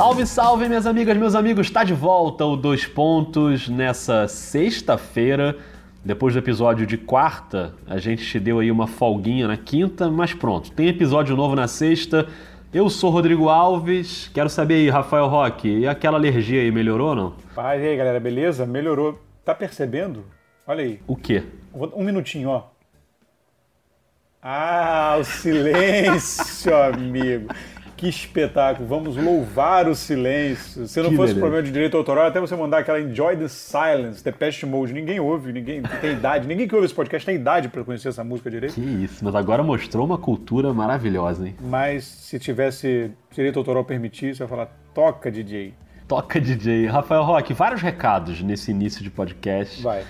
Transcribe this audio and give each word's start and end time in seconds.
Salve, 0.00 0.26
salve, 0.26 0.66
minhas 0.66 0.86
amigas, 0.86 1.14
meus 1.14 1.34
amigos! 1.34 1.66
Está 1.66 1.84
de 1.84 1.92
volta 1.92 2.46
o 2.46 2.56
Dois 2.56 2.86
Pontos 2.86 3.68
nessa 3.68 4.26
sexta-feira. 4.26 5.58
Depois 6.02 6.32
do 6.32 6.38
episódio 6.38 6.86
de 6.86 6.96
quarta, 6.96 7.74
a 7.86 7.98
gente 7.98 8.24
te 8.24 8.40
deu 8.40 8.60
aí 8.60 8.70
uma 8.70 8.86
folguinha 8.86 9.46
na 9.46 9.58
quinta, 9.58 10.10
mas 10.10 10.32
pronto, 10.32 10.72
tem 10.72 10.88
episódio 10.88 11.36
novo 11.36 11.54
na 11.54 11.68
sexta. 11.68 12.26
Eu 12.72 12.88
sou 12.88 13.10
Rodrigo 13.10 13.50
Alves, 13.50 14.30
quero 14.32 14.48
saber 14.48 14.76
aí, 14.76 14.88
Rafael 14.88 15.26
Roque, 15.26 15.68
e 15.68 15.86
aquela 15.86 16.16
alergia 16.16 16.62
aí, 16.62 16.70
melhorou 16.70 17.10
ou 17.10 17.14
não? 17.14 17.34
Pai, 17.54 17.82
e 17.82 17.88
aí, 17.88 17.96
galera, 17.98 18.18
beleza? 18.18 18.64
Melhorou. 18.64 19.20
Tá 19.44 19.54
percebendo? 19.54 20.24
Olha 20.66 20.82
aí. 20.82 20.98
O 21.06 21.14
quê? 21.14 21.42
Um 21.74 22.04
minutinho, 22.04 22.48
ó. 22.48 22.70
Ah, 24.42 25.18
o 25.20 25.24
silêncio, 25.24 26.72
amigo. 26.82 27.48
Que 28.00 28.08
espetáculo. 28.08 28.88
Vamos 28.88 29.14
louvar 29.14 29.86
o 29.86 29.94
silêncio. 29.94 30.88
Se 30.88 31.02
não 31.02 31.10
Que 31.10 31.16
fosse 31.16 31.34
beleza. 31.34 31.40
problema 31.40 31.62
de 31.62 31.70
direito 31.70 31.96
autoral, 31.98 32.26
até 32.28 32.40
você 32.40 32.56
mandar 32.56 32.78
aquela 32.78 32.98
Enjoy 32.98 33.36
the 33.36 33.46
Silence, 33.46 34.24
The 34.24 34.32
Pest 34.32 34.62
Mode. 34.64 34.94
Ninguém 34.94 35.20
ouve, 35.20 35.52
ninguém 35.52 35.82
tem 36.00 36.12
idade. 36.12 36.48
Ninguém 36.48 36.66
que 36.66 36.74
ouve 36.74 36.86
esse 36.86 36.94
podcast 36.94 37.26
tem 37.26 37.34
idade 37.34 37.68
pra 37.68 37.84
conhecer 37.84 38.08
essa 38.08 38.24
música 38.24 38.50
direito. 38.50 38.72
Que 38.74 38.80
isso, 38.80 39.22
mas 39.22 39.34
agora 39.34 39.62
mostrou 39.62 40.06
uma 40.06 40.16
cultura 40.16 40.72
maravilhosa, 40.72 41.46
hein? 41.46 41.54
Mas 41.60 42.04
se 42.04 42.38
tivesse 42.38 43.10
direito 43.30 43.58
autoral 43.58 43.84
permitir, 43.84 44.34
você 44.34 44.38
vai 44.44 44.48
falar, 44.48 44.66
toca, 44.94 45.30
DJ. 45.30 45.74
Toca 46.08 46.40
DJ. 46.40 46.86
Rafael 46.86 47.22
Roque, 47.22 47.52
vários 47.52 47.82
recados 47.82 48.40
nesse 48.40 48.70
início 48.70 49.02
de 49.02 49.10
podcast. 49.10 49.82
Vai. 49.82 50.04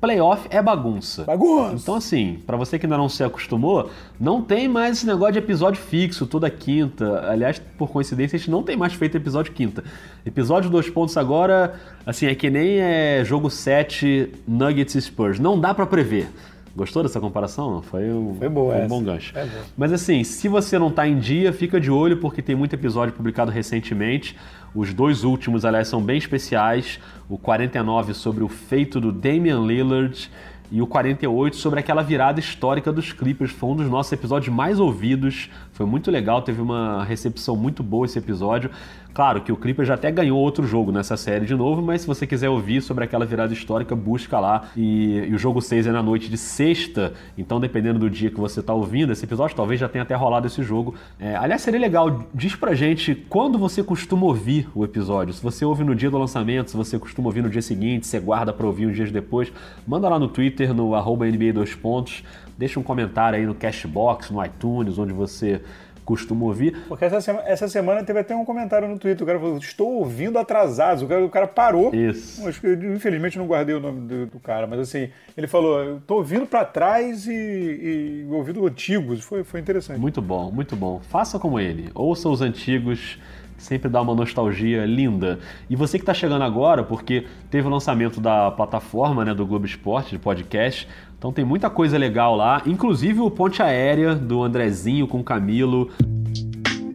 Playoff 0.00 0.46
é 0.50 0.62
bagunça. 0.62 1.24
Bagunça! 1.24 1.74
Então, 1.74 1.94
assim, 1.96 2.38
pra 2.46 2.56
você 2.56 2.78
que 2.78 2.86
ainda 2.86 2.96
não 2.96 3.08
se 3.08 3.24
acostumou, 3.24 3.90
não 4.18 4.40
tem 4.40 4.68
mais 4.68 4.98
esse 4.98 5.06
negócio 5.06 5.32
de 5.32 5.38
episódio 5.40 5.82
fixo 5.82 6.24
toda 6.24 6.48
quinta. 6.48 7.28
Aliás, 7.28 7.60
por 7.76 7.90
coincidência, 7.90 8.36
a 8.36 8.38
gente 8.38 8.50
não 8.50 8.62
tem 8.62 8.76
mais 8.76 8.92
feito 8.94 9.16
episódio 9.16 9.52
quinta. 9.52 9.82
Episódio 10.24 10.70
dois 10.70 10.88
pontos 10.88 11.16
agora, 11.16 11.74
assim, 12.06 12.26
é 12.26 12.34
que 12.34 12.48
nem 12.48 12.78
é 12.78 13.24
jogo 13.24 13.50
7 13.50 14.32
Nuggets 14.46 14.94
e 14.94 15.02
Spurs. 15.02 15.40
Não 15.40 15.58
dá 15.58 15.74
pra 15.74 15.86
prever. 15.86 16.30
Gostou 16.78 17.02
dessa 17.02 17.18
comparação? 17.18 17.72
Não? 17.72 17.82
Foi 17.82 18.08
um, 18.08 18.36
Foi 18.36 18.48
boa 18.48 18.72
um 18.72 18.78
essa. 18.78 18.88
bom 18.88 19.02
gancho. 19.02 19.36
É. 19.36 19.48
Mas 19.76 19.92
assim, 19.92 20.22
se 20.22 20.46
você 20.46 20.78
não 20.78 20.92
tá 20.92 21.08
em 21.08 21.18
dia, 21.18 21.52
fica 21.52 21.80
de 21.80 21.90
olho 21.90 22.18
porque 22.18 22.40
tem 22.40 22.54
muito 22.54 22.72
episódio 22.72 23.12
publicado 23.12 23.50
recentemente. 23.50 24.36
Os 24.72 24.94
dois 24.94 25.24
últimos, 25.24 25.64
aliás, 25.64 25.88
são 25.88 26.00
bem 26.00 26.16
especiais. 26.18 27.00
O 27.28 27.36
49 27.36 28.14
sobre 28.14 28.44
o 28.44 28.48
feito 28.48 29.00
do 29.00 29.10
Damian 29.10 29.60
Lillard 29.66 30.30
e 30.70 30.80
o 30.80 30.86
48 30.86 31.56
sobre 31.56 31.80
aquela 31.80 32.02
virada 32.02 32.38
histórica 32.38 32.92
dos 32.92 33.12
Clippers. 33.12 33.50
Foi 33.50 33.70
um 33.70 33.76
dos 33.76 33.90
nossos 33.90 34.12
episódios 34.12 34.54
mais 34.54 34.78
ouvidos. 34.78 35.50
Foi 35.72 35.84
muito 35.84 36.12
legal, 36.12 36.42
teve 36.42 36.62
uma 36.62 37.02
recepção 37.04 37.56
muito 37.56 37.82
boa 37.82 38.06
esse 38.06 38.20
episódio. 38.20 38.70
Claro 39.18 39.40
que 39.40 39.50
o 39.50 39.56
Clippers 39.56 39.88
já 39.88 39.94
até 39.94 40.12
ganhou 40.12 40.38
outro 40.38 40.64
jogo 40.64 40.92
nessa 40.92 41.16
série 41.16 41.44
de 41.44 41.52
novo, 41.52 41.82
mas 41.82 42.02
se 42.02 42.06
você 42.06 42.24
quiser 42.24 42.48
ouvir 42.50 42.80
sobre 42.80 43.02
aquela 43.02 43.26
virada 43.26 43.52
histórica, 43.52 43.96
busca 43.96 44.38
lá. 44.38 44.68
E, 44.76 45.26
e 45.28 45.34
o 45.34 45.38
jogo 45.38 45.60
6 45.60 45.88
é 45.88 45.90
na 45.90 46.00
noite 46.00 46.30
de 46.30 46.38
sexta, 46.38 47.12
então 47.36 47.58
dependendo 47.58 47.98
do 47.98 48.08
dia 48.08 48.30
que 48.30 48.38
você 48.38 48.60
está 48.60 48.72
ouvindo 48.72 49.12
esse 49.12 49.24
episódio, 49.24 49.56
talvez 49.56 49.80
já 49.80 49.88
tenha 49.88 50.04
até 50.04 50.14
rolado 50.14 50.46
esse 50.46 50.62
jogo. 50.62 50.94
É, 51.18 51.34
aliás, 51.34 51.62
seria 51.62 51.80
legal, 51.80 52.26
diz 52.32 52.54
pra 52.54 52.76
gente 52.76 53.12
quando 53.28 53.58
você 53.58 53.82
costuma 53.82 54.24
ouvir 54.24 54.68
o 54.72 54.84
episódio. 54.84 55.34
Se 55.34 55.42
você 55.42 55.64
ouve 55.64 55.82
no 55.82 55.96
dia 55.96 56.12
do 56.12 56.16
lançamento, 56.16 56.70
se 56.70 56.76
você 56.76 56.96
costuma 56.96 57.26
ouvir 57.26 57.42
no 57.42 57.50
dia 57.50 57.60
seguinte, 57.60 58.06
você 58.06 58.20
guarda 58.20 58.52
pra 58.52 58.68
ouvir 58.68 58.86
uns 58.86 58.94
dias 58.94 59.10
depois, 59.10 59.52
manda 59.84 60.08
lá 60.08 60.20
no 60.20 60.28
Twitter, 60.28 60.72
no 60.72 60.94
arroba 60.94 61.26
NBA 61.26 61.54
2 61.54 61.74
pontos, 61.74 62.22
deixa 62.56 62.78
um 62.78 62.84
comentário 62.84 63.36
aí 63.36 63.44
no 63.44 63.54
Cashbox, 63.54 64.30
no 64.30 64.44
iTunes, 64.44 64.96
onde 64.96 65.12
você 65.12 65.60
costuma 66.08 66.46
ouvir. 66.46 66.74
Porque 66.88 67.04
essa 67.04 67.20
semana, 67.20 67.46
essa 67.46 67.68
semana 67.68 68.02
teve 68.02 68.18
até 68.18 68.34
um 68.34 68.42
comentário 68.42 68.88
no 68.88 68.98
Twitter. 68.98 69.22
O 69.22 69.26
cara 69.26 69.38
falou: 69.38 69.58
Estou 69.58 69.98
ouvindo 69.98 70.38
atrasados. 70.38 71.02
O 71.02 71.06
cara, 71.06 71.24
o 71.24 71.28
cara 71.28 71.46
parou. 71.46 71.94
Isso. 71.94 72.48
Acho 72.48 72.62
que 72.62 72.72
infelizmente 72.72 73.36
não 73.36 73.46
guardei 73.46 73.74
o 73.74 73.80
nome 73.80 74.08
do, 74.08 74.26
do 74.26 74.40
cara, 74.40 74.66
mas 74.66 74.80
assim, 74.80 75.10
ele 75.36 75.46
falou: 75.46 76.00
tô 76.06 76.16
ouvindo 76.16 76.46
pra 76.46 76.64
trás 76.64 77.26
e, 77.26 77.32
e 77.32 78.26
ouvindo 78.30 78.66
antigos. 78.66 79.22
Foi, 79.22 79.44
foi 79.44 79.60
interessante. 79.60 80.00
Muito 80.00 80.22
bom, 80.22 80.50
muito 80.50 80.74
bom. 80.74 80.98
Faça 81.10 81.38
como 81.38 81.60
ele. 81.60 81.90
Ouça 81.94 82.28
os 82.30 82.40
antigos, 82.40 83.18
sempre 83.58 83.90
dá 83.90 84.00
uma 84.00 84.14
nostalgia 84.14 84.86
linda. 84.86 85.38
E 85.68 85.76
você 85.76 85.98
que 85.98 86.02
está 86.02 86.14
chegando 86.14 86.42
agora, 86.42 86.82
porque 86.82 87.26
teve 87.50 87.66
o 87.66 87.70
lançamento 87.70 88.20
da 88.20 88.50
plataforma 88.50 89.24
né, 89.24 89.34
do 89.34 89.44
Globo 89.44 89.66
Esporte, 89.66 90.10
de 90.10 90.18
podcast. 90.18 90.88
Então 91.18 91.32
tem 91.32 91.44
muita 91.44 91.68
coisa 91.68 91.98
legal 91.98 92.36
lá, 92.36 92.62
inclusive 92.64 93.20
o 93.20 93.30
Ponte 93.30 93.60
Aérea 93.60 94.14
do 94.14 94.42
Andrezinho 94.42 95.06
com 95.06 95.18
o 95.20 95.24
Camilo. 95.24 95.90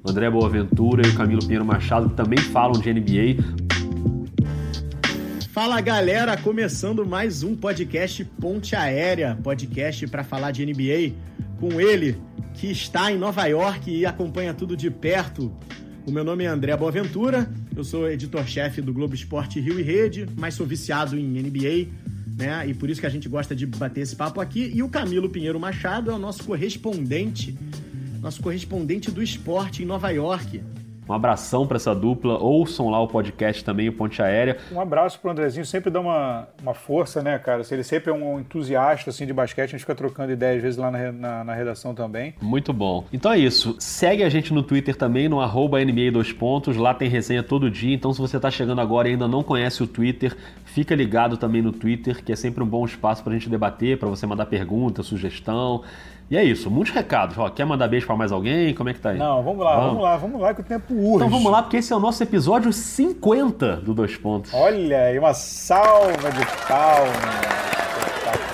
André 0.06 0.30
Boaventura 0.30 1.06
e 1.06 1.10
o 1.10 1.16
Camilo 1.16 1.42
Pinheiro 1.42 1.64
Machado, 1.64 2.10
que 2.10 2.16
também 2.16 2.40
falam 2.40 2.80
de 2.80 2.94
NBA. 2.94 3.44
Fala 5.50 5.80
galera, 5.82 6.36
começando 6.36 7.06
mais 7.06 7.44
um 7.44 7.56
podcast 7.56 8.26
Ponte 8.26 8.76
Aérea, 8.76 9.38
podcast 9.42 10.08
para 10.08 10.24
falar 10.24 10.52
de 10.52 10.66
NBA 10.66 11.14
com 11.60 11.80
ele 11.80 12.20
que 12.54 12.72
está 12.72 13.12
em 13.12 13.18
Nova 13.18 13.46
York 13.46 13.90
e 13.90 14.06
acompanha 14.06 14.54
tudo 14.54 14.76
de 14.76 14.90
perto. 14.92 15.52
O 16.06 16.12
meu 16.12 16.24
nome 16.24 16.44
é 16.44 16.48
André 16.48 16.76
Boaventura, 16.76 17.50
eu 17.74 17.82
sou 17.82 18.10
editor-chefe 18.10 18.82
do 18.82 18.92
Globo 18.92 19.16
Esporte 19.16 19.62
Rio 19.62 19.80
e 19.80 19.84
Rede, 19.84 20.28
mas 20.36 20.54
sou 20.54 20.66
viciado 20.66 21.18
em 21.18 21.24
NBA, 21.24 21.88
né? 22.38 22.68
E 22.68 22.74
por 22.74 22.90
isso 22.90 23.00
que 23.00 23.08
a 23.08 23.10
gente 23.10 23.30
gosta 23.30 23.56
de 23.56 23.66
bater 23.66 24.02
esse 24.02 24.14
papo 24.14 24.42
aqui. 24.42 24.70
E 24.76 24.84
o 24.84 24.90
Camilo 24.90 25.30
Pinheiro 25.30 25.58
Machado 25.58 26.12
é 26.12 26.14
o 26.14 26.20
nosso 26.20 26.44
correspondente, 26.44 27.58
nosso 28.20 28.42
correspondente 28.42 29.10
do 29.12 29.24
esporte 29.24 29.82
em 29.82 29.86
Nova 29.86 30.10
York. 30.10 30.62
Um 31.08 31.14
abração 31.14 31.68
para 31.68 31.78
essa 31.78 31.94
dupla. 31.94 32.38
Ouçam 32.38 32.90
lá 32.90 33.00
o 33.02 33.08
podcast 33.08 33.64
também, 33.64 33.90
o 33.90 33.94
Ponte 33.94 34.22
Aérea. 34.22 34.58
Um 34.72 34.80
abraço 34.80 35.20
pro 35.20 35.32
Andrezinho, 35.32 35.66
sempre 35.66 35.90
dá 35.90 36.00
uma, 36.00 36.48
uma 36.62 36.74
força, 36.74 37.22
né, 37.22 37.38
cara? 37.38 37.62
Ele 37.70 37.84
sempre 37.84 38.12
é 38.12 38.14
um 38.14 38.40
entusiasta 38.40 39.10
assim, 39.10 39.26
de 39.26 39.34
basquete, 39.34 39.70
a 39.70 39.72
gente 39.72 39.82
fica 39.82 39.96
trocando 39.96 40.32
ideias 40.32 40.58
às 40.58 40.62
vezes 40.62 40.78
lá 40.78 40.92
na, 40.92 41.12
na, 41.12 41.44
na 41.44 41.54
redação 41.54 41.94
também. 41.94 42.36
Muito 42.42 42.72
bom. 42.72 43.06
Então 43.12 43.32
é 43.32 43.38
isso. 43.38 43.76
Segue 43.80 44.24
a 44.24 44.30
gente 44.30 44.54
no 44.54 44.64
Twitter 44.64 44.96
também, 44.96 45.28
no 45.28 45.42
arroba 45.42 45.84
NBA 45.84 46.12
2 46.12 46.34
pontos. 46.34 46.78
Lá 46.78 46.94
tem 46.94 47.10
resenha 47.10 47.44
todo 47.44 47.70
dia. 47.70 47.94
Então, 47.94 48.14
se 48.14 48.20
você 48.20 48.38
está 48.38 48.50
chegando 48.52 48.82
agora 48.82 49.08
e 49.08 49.12
ainda 49.12 49.28
não 49.28 49.44
conhece 49.44 49.84
o 49.84 49.88
Twitter, 49.88 50.36
fica 50.66 50.96
ligado 50.96 51.38
também 51.38 51.62
no 51.62 51.72
Twitter, 51.72 52.24
que 52.24 52.32
é 52.32 52.36
sempre 52.36 52.64
um 52.64 52.68
bom 52.68 52.86
espaço 52.86 53.24
para 53.24 53.34
a 53.34 53.36
gente 53.36 53.50
debater, 53.50 53.98
para 53.98 54.10
você 54.10 54.26
mandar 54.26 54.46
pergunta, 54.46 55.04
sugestão. 55.04 55.84
E 56.30 56.38
é 56.38 56.44
isso. 56.44 56.70
Muitos 56.72 56.94
recados. 56.94 57.38
Ó, 57.38 57.50
quer 57.50 57.66
mandar 57.66 57.88
beijo 57.88 58.06
para 58.08 58.16
mais 58.16 58.32
alguém? 58.32 58.74
Como 58.74 58.90
é 58.90 58.94
que 58.94 59.00
tá 59.00 59.10
aí? 59.12 59.18
Não, 59.20 59.44
vamos 59.44 59.64
lá, 59.64 59.76
Vamos. 59.76 59.88
vamos, 59.90 60.04
lá, 60.04 60.18
vamos 60.18 60.42
lá, 60.42 60.54
que 60.54 60.62
o 60.62 60.64
tempo 60.64 60.94
urge. 60.94 61.16
Então 61.18 61.30
vamos 61.30 61.52
lá, 61.52 61.62
porque 61.62 61.78
esse 61.78 61.94
é 61.94 61.96
o 61.96 62.00
nosso 62.00 62.22
episódio 62.24 62.72
50 62.74 63.78
do 63.78 63.94
Dois 63.94 64.16
Pontos. 64.18 64.54
Olha 64.54 64.98
aí, 65.06 65.20
uma 65.20 65.34
salva 65.34 66.32
de 66.32 66.46
palmas. 66.68 67.64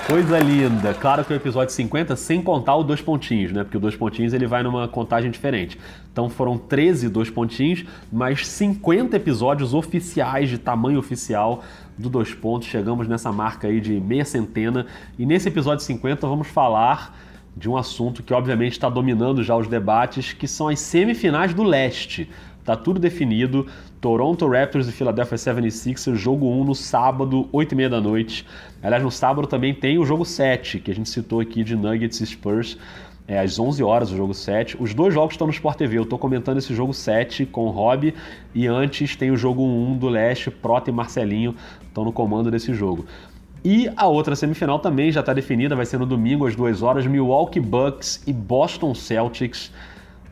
Coisa 0.08 0.40
linda. 0.40 0.92
Claro 0.96 1.24
que 1.24 1.32
o 1.32 1.36
episódio 1.36 1.72
50 1.72 2.16
sem 2.16 2.42
contar 2.42 2.76
o 2.76 2.84
dois 2.84 3.00
pontinhos, 3.00 3.52
né? 3.52 3.64
Porque 3.64 3.78
o 3.78 3.80
dois 3.80 3.96
pontinhos 3.96 4.34
ele 4.34 4.48
vai 4.48 4.64
numa 4.64 4.88
contagem 4.88 5.30
diferente. 5.30 5.80
Então 6.12 6.28
foram 6.28 6.58
13 6.58 7.08
dois 7.10 7.30
pontinhos, 7.30 7.86
mais 8.12 8.48
50 8.48 9.16
episódios 9.16 9.76
oficiais 9.76 10.50
de 10.50 10.58
tamanho 10.58 10.98
oficial 10.98 11.62
do 11.96 12.10
dois 12.10 12.34
pontos. 12.34 12.68
Chegamos 12.68 13.08
nessa 13.08 13.32
marca 13.32 13.68
aí 13.68 13.80
de 13.80 14.00
meia 14.00 14.26
centena. 14.26 14.88
E 15.18 15.28
nesse 15.28 15.48
episódio 15.48 15.86
50 15.86 16.26
vamos 16.26 16.48
falar 16.48 17.16
de 17.60 17.70
um 17.70 17.76
assunto 17.76 18.24
que 18.24 18.34
obviamente 18.34 18.72
está 18.72 18.90
dominando 18.90 19.44
já 19.44 19.56
os 19.56 19.68
debates, 19.68 20.32
que 20.32 20.48
são 20.48 20.70
as 20.70 20.80
semifinais 20.80 21.54
do 21.54 21.62
leste. 21.62 22.30
Tá 22.64 22.76
tudo 22.78 23.00
definido. 23.00 23.68
Toronto 24.00 24.48
Raptors 24.48 24.88
e 24.88 24.94
Philadelphia 24.94 25.38
76ers, 25.38 26.16
jogo 26.16 26.48
1 26.48 26.64
no 26.64 26.74
sábado, 26.74 27.50
8h30 27.52 27.90
da 27.90 28.00
noite. 28.00 28.48
Aliás, 28.82 29.04
no 29.04 29.12
sábado 29.12 29.46
também 29.46 29.74
tem 29.74 30.00
o 30.00 30.06
jogo 30.06 30.24
7, 30.24 30.80
que 30.80 30.90
a 30.90 30.96
gente 30.96 31.10
citou 31.10 31.42
aqui 31.42 31.66
de 31.66 31.76
Nuggets 31.76 32.22
e 32.22 32.26
Spurs. 32.26 32.78
É 33.28 33.38
às 33.38 33.60
11 33.60 33.84
horas 33.84 34.12
o 34.12 34.18
jogo 34.18 34.34
7. 34.34 34.78
Os 34.80 34.94
dois 34.94 35.14
jogos 35.14 35.34
estão 35.34 35.46
no 35.46 35.54
Sport 35.54 35.78
TV. 35.78 36.00
Eu 36.00 36.04
estou 36.04 36.18
comentando 36.18 36.58
esse 36.58 36.74
jogo 36.74 36.94
7 36.94 37.46
com 37.46 37.66
o 37.66 37.70
Rob. 37.70 38.12
E 38.56 38.66
antes 38.66 39.16
tem 39.16 39.30
o 39.30 39.38
jogo 39.38 39.62
1 39.64 39.98
do 39.98 40.10
Leste. 40.10 40.50
Prota 40.50 40.90
e 40.90 40.94
Marcelinho 40.94 41.54
estão 41.88 42.04
no 42.04 42.12
comando 42.12 42.50
desse 42.50 42.74
jogo. 42.74 43.06
E 43.64 43.90
a 43.96 44.08
outra 44.08 44.36
semifinal 44.36 44.80
também 44.80 45.12
já 45.12 45.20
está 45.20 45.34
definida. 45.34 45.76
Vai 45.76 45.86
ser 45.86 45.98
no 45.98 46.06
domingo 46.06 46.46
às 46.46 46.56
2 46.56 46.82
horas. 46.82 47.06
Milwaukee 47.06 47.60
Bucks 47.60 48.24
e 48.26 48.34
Boston 48.34 48.94
Celtics. 48.94 49.72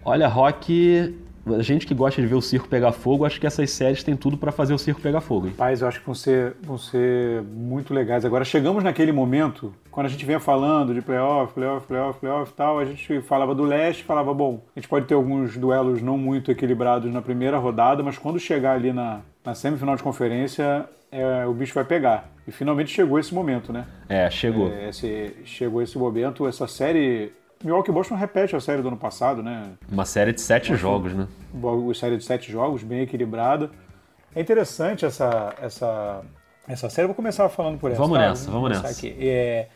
Olha, 0.03 0.27
Rock, 0.27 1.13
a 1.55 1.61
gente 1.61 1.85
que 1.85 1.93
gosta 1.93 2.21
de 2.21 2.27
ver 2.27 2.35
o 2.35 2.41
circo 2.41 2.67
pegar 2.67 2.91
fogo, 2.91 3.25
acho 3.25 3.39
que 3.39 3.47
essas 3.47 3.69
séries 3.71 4.03
têm 4.03 4.15
tudo 4.15 4.37
para 4.37 4.51
fazer 4.51 4.73
o 4.73 4.77
circo 4.77 5.01
pegar 5.01 5.21
fogo. 5.21 5.47
Hein? 5.47 5.53
Paz, 5.57 5.81
eu 5.81 5.87
acho 5.87 5.99
que 5.99 6.05
vão 6.05 6.15
ser, 6.15 6.55
vão 6.61 6.77
ser 6.77 7.41
muito 7.43 7.93
legais. 7.93 8.25
Agora, 8.25 8.43
chegamos 8.43 8.83
naquele 8.83 9.11
momento, 9.11 9.73
quando 9.91 10.07
a 10.07 10.09
gente 10.09 10.25
vinha 10.25 10.39
falando 10.39 10.93
de 10.93 11.01
playoff, 11.01 11.53
playoff, 11.53 11.87
playoff, 11.87 12.19
playoff 12.19 12.51
e 12.51 12.55
tal, 12.55 12.79
a 12.79 12.85
gente 12.85 13.21
falava 13.21 13.53
do 13.55 13.63
leste, 13.63 14.03
falava, 14.03 14.33
bom, 14.33 14.61
a 14.75 14.79
gente 14.79 14.89
pode 14.89 15.05
ter 15.05 15.13
alguns 15.13 15.57
duelos 15.57 16.01
não 16.01 16.17
muito 16.17 16.51
equilibrados 16.51 17.11
na 17.11 17.21
primeira 17.21 17.57
rodada, 17.57 18.03
mas 18.03 18.17
quando 18.17 18.39
chegar 18.39 18.73
ali 18.73 18.93
na, 18.93 19.21
na 19.43 19.53
semifinal 19.53 19.95
de 19.95 20.03
conferência, 20.03 20.85
é, 21.11 21.45
o 21.45 21.53
bicho 21.53 21.73
vai 21.73 21.83
pegar. 21.83 22.29
E 22.47 22.51
finalmente 22.51 22.91
chegou 22.91 23.19
esse 23.19 23.33
momento, 23.33 23.73
né? 23.73 23.85
É, 24.07 24.29
chegou. 24.29 24.71
É, 24.71 24.89
esse, 24.89 25.35
chegou 25.45 25.81
esse 25.81 25.97
momento, 25.97 26.47
essa 26.47 26.67
série 26.67 27.31
Milwaukee 27.63 27.91
Boston 27.91 28.15
repete 28.15 28.55
a 28.55 28.59
série 28.59 28.81
do 28.81 28.87
ano 28.87 28.97
passado, 28.97 29.41
né? 29.41 29.71
Uma 29.91 30.05
série 30.05 30.31
de 30.31 30.41
sete 30.41 30.75
jogos, 30.75 31.13
né? 31.13 31.27
Uma 31.53 31.93
série 31.93 32.17
de 32.17 32.23
sete 32.23 32.51
jogos, 32.51 32.83
bem 32.83 33.01
equilibrada. 33.01 33.71
É 34.35 34.41
interessante 34.41 35.05
essa, 35.05 35.55
essa, 35.61 36.21
essa 36.67 36.89
série. 36.89 37.05
Eu 37.05 37.09
vou 37.09 37.15
começar 37.15 37.49
falando 37.49 37.79
por 37.79 37.91
essa. 37.91 37.99
Vamos 37.99 38.17
tá? 38.17 38.29
nessa, 38.29 38.51
vamos 38.51 38.69
nessa. 38.69 38.87
Aqui. 38.87 39.15
É, 39.19 39.67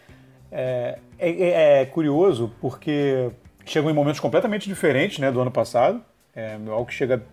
é, 0.52 1.00
é, 1.18 1.82
é, 1.82 1.86
curioso 1.86 2.52
porque 2.60 3.32
chegou 3.66 3.90
em 3.90 3.94
momentos 3.94 4.20
completamente 4.20 4.68
diferentes 4.68 5.20
né, 5.20 5.32
do 5.32 5.40
ano 5.40 5.52
passado. 5.52 6.04
É, 6.36 6.58
Milwaukee 6.58 6.94
chega, 6.94 7.24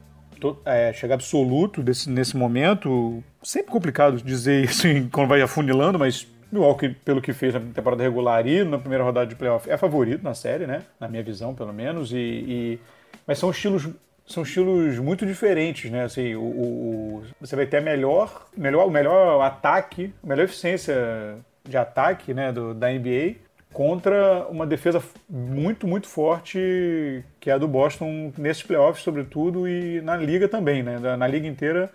é, 0.64 0.92
chega 0.92 1.14
absoluto 1.14 1.82
desse, 1.82 2.08
nesse 2.08 2.36
momento. 2.36 3.22
Sempre 3.42 3.72
complicado 3.72 4.22
dizer 4.22 4.64
isso 4.64 4.86
quando 5.12 5.28
vai 5.28 5.42
afunilando, 5.42 5.98
mas 5.98 6.26
Milwaukee, 6.50 6.90
pelo 7.04 7.20
que 7.20 7.32
fez 7.32 7.54
na 7.54 7.60
temporada 7.60 8.02
regular 8.02 8.46
e 8.46 8.64
na 8.64 8.78
primeira 8.78 9.04
rodada 9.04 9.26
de 9.26 9.34
playoff, 9.34 9.70
é 9.70 9.76
favorito 9.76 10.22
na 10.22 10.34
série, 10.34 10.66
né? 10.66 10.82
Na 10.98 11.08
minha 11.08 11.22
visão, 11.22 11.54
pelo 11.54 11.72
menos. 11.72 12.12
E, 12.12 12.16
e... 12.16 12.78
Mas 13.26 13.38
são 13.38 13.50
estilos 13.50 13.88
são 14.26 14.42
estilos 14.42 14.98
muito 14.98 15.24
diferentes, 15.24 15.90
né? 15.90 16.04
Assim, 16.04 16.34
o, 16.34 16.42
o, 16.42 17.22
você 17.40 17.56
vai 17.56 17.66
ter 17.66 17.80
melhor, 17.80 18.46
melhor, 18.54 18.90
melhor 18.90 19.40
ataque, 19.40 20.12
melhor 20.22 20.44
eficiência 20.44 21.36
de 21.66 21.76
ataque 21.76 22.34
né, 22.34 22.52
do, 22.52 22.74
da 22.74 22.90
NBA 22.90 23.36
contra 23.72 24.46
uma 24.48 24.66
defesa 24.66 25.02
muito, 25.28 25.86
muito 25.86 26.08
forte 26.08 27.24
que 27.40 27.50
é 27.50 27.52
a 27.52 27.58
do 27.58 27.68
Boston 27.68 28.32
nesses 28.36 28.62
playoffs, 28.62 29.02
sobretudo, 29.02 29.68
e 29.68 30.00
na 30.00 30.16
liga 30.16 30.48
também, 30.48 30.82
né? 30.82 30.98
Na 31.16 31.26
liga 31.26 31.46
inteira 31.46 31.90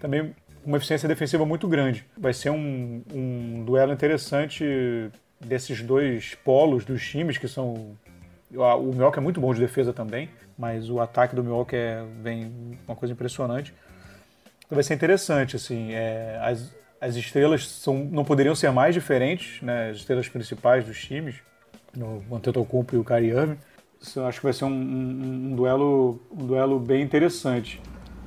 também 0.00 0.34
uma 0.64 0.76
eficiência 0.76 1.08
defensiva 1.08 1.44
muito 1.44 1.68
grande. 1.68 2.04
Vai 2.16 2.32
ser 2.32 2.50
um, 2.50 3.02
um 3.12 3.64
duelo 3.64 3.92
interessante 3.92 4.64
desses 5.40 5.82
dois 5.82 6.34
polos 6.44 6.84
dos 6.84 7.06
times, 7.06 7.38
que 7.38 7.48
são. 7.48 7.96
O 8.50 8.92
Milwaukee 8.92 9.18
é 9.18 9.22
muito 9.22 9.40
bom 9.40 9.52
de 9.52 9.60
defesa 9.60 9.92
também, 9.92 10.28
mas 10.56 10.88
o 10.88 11.00
ataque 11.00 11.34
do 11.34 11.42
Milwaukee 11.42 11.74
é, 11.74 12.04
vem 12.22 12.78
uma 12.86 12.94
coisa 12.94 13.12
impressionante. 13.12 13.74
Então 14.64 14.76
vai 14.76 14.82
ser 14.82 14.94
interessante, 14.94 15.56
assim. 15.56 15.92
É, 15.92 16.38
as, 16.40 16.72
as 17.00 17.16
estrelas 17.16 17.68
são, 17.68 17.96
não 17.96 18.24
poderiam 18.24 18.54
ser 18.54 18.70
mais 18.70 18.94
diferentes, 18.94 19.60
né? 19.60 19.90
As 19.90 19.98
estrelas 19.98 20.28
principais 20.28 20.84
dos 20.84 20.98
times, 21.00 21.36
no 21.96 22.22
Antetokounmpo 22.34 22.94
e 22.94 22.98
o 22.98 23.04
Kyrie 23.04 23.30
Irving. 23.30 23.58
Acho 24.26 24.38
que 24.38 24.44
vai 24.44 24.52
ser 24.52 24.66
um, 24.66 24.68
um, 24.68 25.50
um, 25.50 25.56
duelo, 25.56 26.20
um 26.30 26.46
duelo 26.46 26.78
bem 26.78 27.02
interessante. 27.02 27.80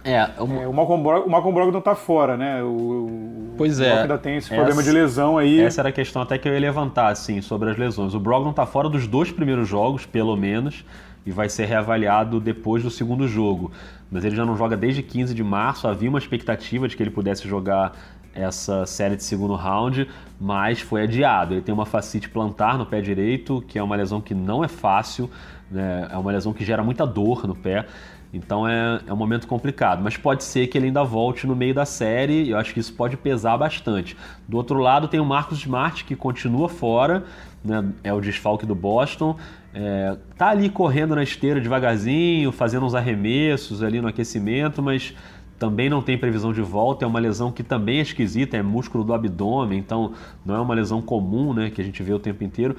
É, 0.07 0.41
uma... 0.41 0.63
é, 0.63 0.67
o 0.67 0.73
Malcolm, 0.73 1.03
Brog, 1.03 1.27
o 1.27 1.29
Malcolm 1.29 1.53
Brogdon 1.53 1.81
tá 1.81 1.93
fora, 1.93 2.37
né? 2.37 2.63
O, 2.63 3.53
pois 3.57 3.81
é. 3.81 3.93
O 3.93 3.97
ainda 4.03 4.17
tem 4.17 4.37
esse 4.37 4.47
problema 4.47 4.79
essa, 4.79 4.89
de 4.89 4.97
lesão 4.97 5.37
aí. 5.37 5.59
Essa 5.59 5.81
era 5.81 5.89
a 5.89 5.91
questão 5.91 6.21
até 6.21 6.37
que 6.37 6.47
eu 6.47 6.53
ia 6.53 6.59
levantar, 6.59 7.11
assim, 7.11 7.41
sobre 7.41 7.69
as 7.69 7.77
lesões. 7.77 8.13
O 8.13 8.19
Brogdon 8.19 8.53
tá 8.53 8.65
fora 8.65 8.87
dos 8.87 9.05
dois 9.05 9.31
primeiros 9.31 9.67
jogos, 9.67 10.05
pelo 10.05 10.35
menos, 10.37 10.85
e 11.25 11.31
vai 11.31 11.49
ser 11.49 11.65
reavaliado 11.65 12.39
depois 12.39 12.81
do 12.83 12.89
segundo 12.89 13.27
jogo. 13.27 13.69
Mas 14.09 14.23
ele 14.23 14.33
já 14.33 14.45
não 14.45 14.55
joga 14.55 14.77
desde 14.77 15.03
15 15.03 15.33
de 15.33 15.43
março, 15.43 15.89
havia 15.89 16.07
uma 16.09 16.19
expectativa 16.19 16.87
de 16.87 16.95
que 16.95 17.03
ele 17.03 17.11
pudesse 17.11 17.45
jogar 17.45 17.91
essa 18.33 18.85
série 18.85 19.15
de 19.15 19.23
segundo 19.23 19.55
round, 19.55 20.07
mas 20.39 20.79
foi 20.79 21.03
adiado. 21.03 21.53
Ele 21.53 21.61
tem 21.61 21.73
uma 21.73 21.85
facite 21.85 22.29
plantar 22.29 22.77
no 22.77 22.85
pé 22.85 23.01
direito, 23.01 23.63
que 23.67 23.79
é 23.79 23.83
uma 23.83 23.95
lesão 23.95 24.21
que 24.21 24.33
não 24.33 24.63
é 24.63 24.67
fácil, 24.67 25.29
né? 25.69 26.07
é 26.11 26.17
uma 26.17 26.31
lesão 26.31 26.53
que 26.53 26.63
gera 26.63 26.83
muita 26.83 27.05
dor 27.05 27.47
no 27.47 27.55
pé. 27.55 27.85
Então 28.33 28.67
é, 28.67 29.01
é 29.07 29.13
um 29.13 29.15
momento 29.15 29.47
complicado, 29.47 30.03
mas 30.03 30.17
pode 30.17 30.43
ser 30.43 30.67
que 30.67 30.77
ele 30.77 30.87
ainda 30.87 31.03
volte 31.03 31.47
no 31.47 31.55
meio 31.55 31.73
da 31.73 31.85
série 31.85 32.49
eu 32.49 32.57
acho 32.57 32.73
que 32.73 32.79
isso 32.79 32.93
pode 32.93 33.15
pesar 33.15 33.57
bastante. 33.57 34.17
Do 34.47 34.57
outro 34.57 34.79
lado 34.79 35.07
tem 35.07 35.19
o 35.19 35.25
Marcos 35.25 35.59
Smart 35.59 36.03
que 36.03 36.15
continua 36.15 36.67
fora, 36.67 37.23
né, 37.63 37.85
é 38.03 38.13
o 38.13 38.19
desfalque 38.19 38.65
do 38.65 38.75
Boston, 38.75 39.37
é, 39.73 40.17
tá 40.37 40.49
ali 40.49 40.69
correndo 40.69 41.15
na 41.15 41.23
esteira 41.23 41.61
devagarzinho, 41.61 42.51
fazendo 42.51 42.85
uns 42.85 42.95
arremessos 42.95 43.81
ali 43.81 44.01
no 44.01 44.07
aquecimento, 44.07 44.81
mas 44.81 45.13
também 45.57 45.89
não 45.89 46.01
tem 46.01 46.17
previsão 46.17 46.53
de 46.53 46.61
volta, 46.61 47.03
é 47.03 47.07
uma 47.07 47.19
lesão 47.19 47.51
que 47.51 47.63
também 47.63 47.99
é 47.99 48.01
esquisita, 48.01 48.57
é 48.57 48.61
músculo 48.61 49.03
do 49.03 49.13
abdômen, 49.13 49.79
então 49.79 50.13
não 50.45 50.55
é 50.55 50.59
uma 50.59 50.73
lesão 50.73 51.01
comum, 51.01 51.53
né, 51.53 51.69
que 51.69 51.81
a 51.81 51.83
gente 51.83 52.01
vê 52.03 52.13
o 52.13 52.19
tempo 52.19 52.43
inteiro 52.43 52.75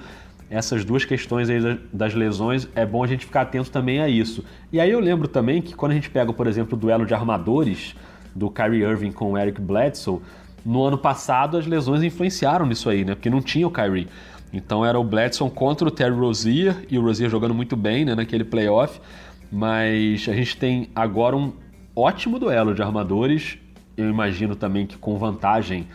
essas 0.50 0.84
duas 0.84 1.04
questões 1.04 1.50
aí 1.50 1.78
das 1.92 2.14
lesões, 2.14 2.68
é 2.74 2.86
bom 2.86 3.04
a 3.04 3.06
gente 3.06 3.26
ficar 3.26 3.42
atento 3.42 3.70
também 3.70 4.00
a 4.00 4.08
isso. 4.08 4.44
E 4.72 4.80
aí 4.80 4.90
eu 4.90 5.00
lembro 5.00 5.28
também 5.28 5.60
que 5.60 5.74
quando 5.74 5.92
a 5.92 5.94
gente 5.94 6.08
pega, 6.08 6.32
por 6.32 6.46
exemplo, 6.46 6.76
o 6.76 6.80
duelo 6.80 7.04
de 7.04 7.12
armadores 7.12 7.94
do 8.34 8.50
Kyrie 8.50 8.82
Irving 8.82 9.12
com 9.12 9.32
o 9.32 9.38
Eric 9.38 9.60
Bledsoe, 9.60 10.20
no 10.64 10.84
ano 10.84 10.98
passado 10.98 11.56
as 11.56 11.66
lesões 11.66 12.02
influenciaram 12.02 12.66
nisso 12.66 12.88
aí, 12.88 13.04
né? 13.04 13.14
Porque 13.14 13.28
não 13.28 13.42
tinha 13.42 13.66
o 13.66 13.70
Kyrie. 13.70 14.08
Então 14.52 14.84
era 14.84 14.98
o 14.98 15.04
Bledsoe 15.04 15.50
contra 15.50 15.86
o 15.86 15.90
Terry 15.90 16.14
Rozier, 16.14 16.86
e 16.90 16.98
o 16.98 17.02
Rozier 17.02 17.28
jogando 17.28 17.54
muito 17.54 17.76
bem 17.76 18.04
né, 18.04 18.14
naquele 18.14 18.44
playoff. 18.44 19.00
Mas 19.50 20.26
a 20.28 20.32
gente 20.32 20.56
tem 20.56 20.90
agora 20.94 21.36
um 21.36 21.52
ótimo 21.94 22.38
duelo 22.38 22.74
de 22.74 22.82
armadores. 22.82 23.58
Eu 23.96 24.08
imagino 24.08 24.54
também 24.54 24.86
que 24.86 24.96
com 24.96 25.18
vantagem 25.18 25.86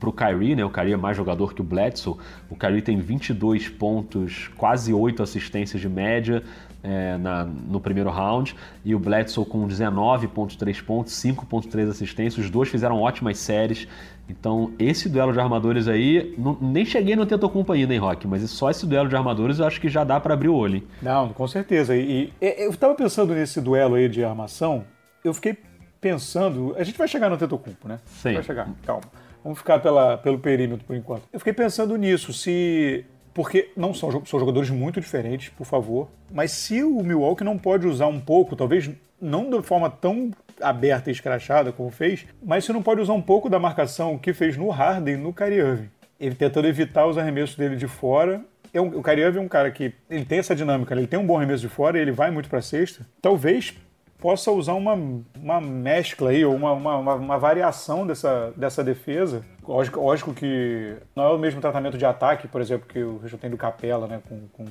para 0.00 0.08
o 0.08 0.12
Kyrie, 0.12 0.56
né? 0.56 0.64
O 0.64 0.70
Kyrie 0.70 0.94
é 0.94 0.96
mais 0.96 1.16
jogador 1.16 1.52
que 1.54 1.60
o 1.60 1.64
Bledsoe. 1.64 2.16
O 2.48 2.56
Kyrie 2.56 2.80
tem 2.80 2.98
22 2.98 3.68
pontos, 3.68 4.50
quase 4.56 4.92
8 4.94 5.22
assistências 5.22 5.80
de 5.80 5.88
média 5.88 6.42
é, 6.82 7.18
na, 7.18 7.44
no 7.44 7.78
primeiro 7.80 8.08
round. 8.10 8.56
E 8.82 8.94
o 8.94 8.98
Bledsoe 8.98 9.44
com 9.44 9.68
19,3 9.68 10.82
pontos, 10.82 11.12
5,3 11.12 11.90
assistências. 11.90 12.44
Os 12.44 12.50
dois 12.50 12.70
fizeram 12.70 12.98
ótimas 13.00 13.38
séries. 13.38 13.86
Então, 14.28 14.72
esse 14.78 15.08
duelo 15.08 15.32
de 15.32 15.40
armadores 15.40 15.86
aí, 15.86 16.34
não, 16.38 16.56
nem 16.60 16.84
cheguei 16.84 17.14
no 17.14 17.26
Tetocumpo 17.26 17.72
ainda, 17.72 17.92
hein, 17.92 17.98
Rock? 17.98 18.26
Mas 18.26 18.48
só 18.50 18.70
esse 18.70 18.86
duelo 18.86 19.08
de 19.08 19.16
armadores 19.16 19.58
eu 19.58 19.66
acho 19.66 19.80
que 19.80 19.88
já 19.88 20.02
dá 20.04 20.18
para 20.18 20.34
abrir 20.34 20.48
o 20.48 20.54
olho, 20.54 20.76
hein? 20.76 20.84
Não, 21.02 21.30
com 21.30 21.46
certeza. 21.46 21.94
E, 21.96 22.32
e 22.40 22.54
eu 22.58 22.70
estava 22.70 22.94
pensando 22.94 23.34
nesse 23.34 23.60
duelo 23.60 23.96
aí 23.96 24.08
de 24.08 24.24
armação, 24.24 24.84
eu 25.22 25.34
fiquei 25.34 25.58
pensando... 26.00 26.74
A 26.78 26.84
gente 26.84 26.96
vai 26.96 27.08
chegar 27.08 27.28
no 27.28 27.36
Tetocumpo, 27.36 27.88
né? 27.88 27.98
Sim. 28.06 28.34
Vai 28.34 28.42
chegar, 28.44 28.68
calma. 28.86 29.02
Vamos 29.42 29.58
ficar 29.58 29.78
pela, 29.80 30.18
pelo 30.18 30.38
perímetro 30.38 30.84
por 30.84 30.96
enquanto. 30.96 31.22
Eu 31.32 31.40
fiquei 31.40 31.52
pensando 31.52 31.96
nisso, 31.96 32.32
se. 32.32 33.04
Porque 33.32 33.70
não 33.76 33.94
são, 33.94 34.24
são 34.24 34.40
jogadores 34.40 34.70
muito 34.70 35.00
diferentes, 35.00 35.50
por 35.50 35.64
favor. 35.64 36.08
Mas 36.32 36.50
se 36.50 36.82
o 36.82 37.02
Milwaukee 37.02 37.44
não 37.44 37.56
pode 37.56 37.86
usar 37.86 38.08
um 38.08 38.20
pouco, 38.20 38.56
talvez 38.56 38.90
não 39.20 39.48
de 39.48 39.62
forma 39.62 39.88
tão 39.88 40.30
aberta 40.60 41.10
e 41.10 41.12
escrachada 41.12 41.72
como 41.72 41.90
fez, 41.90 42.26
mas 42.42 42.64
se 42.64 42.72
não 42.72 42.82
pode 42.82 43.00
usar 43.00 43.12
um 43.12 43.22
pouco 43.22 43.48
da 43.48 43.58
marcação 43.58 44.18
que 44.18 44.32
fez 44.32 44.56
no 44.56 44.68
Harden, 44.68 45.16
no 45.16 45.32
Kyrie. 45.32 45.88
Ele 46.18 46.34
tentando 46.34 46.66
evitar 46.66 47.06
os 47.06 47.16
arremessos 47.16 47.56
dele 47.56 47.76
de 47.76 47.86
fora. 47.86 48.42
É 48.72 48.80
um, 48.80 48.98
o 48.98 49.02
Kyrie 49.02 49.24
é 49.24 49.40
um 49.40 49.48
cara 49.48 49.70
que 49.70 49.94
ele 50.08 50.24
tem 50.24 50.38
essa 50.38 50.54
dinâmica, 50.54 50.94
né? 50.94 51.00
ele 51.00 51.08
tem 51.08 51.18
um 51.18 51.26
bom 51.26 51.36
arremesso 51.36 51.62
de 51.62 51.68
fora 51.68 51.98
e 51.98 52.00
ele 52.00 52.12
vai 52.12 52.30
muito 52.30 52.48
para 52.48 52.60
cesta. 52.60 53.06
Talvez 53.22 53.74
possa 54.20 54.50
usar 54.50 54.74
uma, 54.74 54.94
uma 55.36 55.60
mescla 55.60 56.30
aí, 56.30 56.44
ou 56.44 56.54
uma, 56.54 56.72
uma, 56.72 57.14
uma, 57.14 57.38
variação 57.38 58.06
dessa, 58.06 58.52
dessa 58.56 58.84
defesa. 58.84 59.42
Lógico, 59.66 60.00
lógico 60.00 60.34
que 60.34 60.96
não 61.16 61.24
é 61.24 61.28
o 61.28 61.38
mesmo 61.38 61.60
tratamento 61.60 61.96
de 61.96 62.04
ataque, 62.04 62.46
por 62.46 62.60
exemplo, 62.60 62.86
que 62.86 63.02
o 63.02 63.20
Houston 63.22 63.38
tem 63.38 63.50
do 63.50 63.56
Capela, 63.56 64.06
né, 64.06 64.20
com, 64.28 64.48
com, 64.52 64.64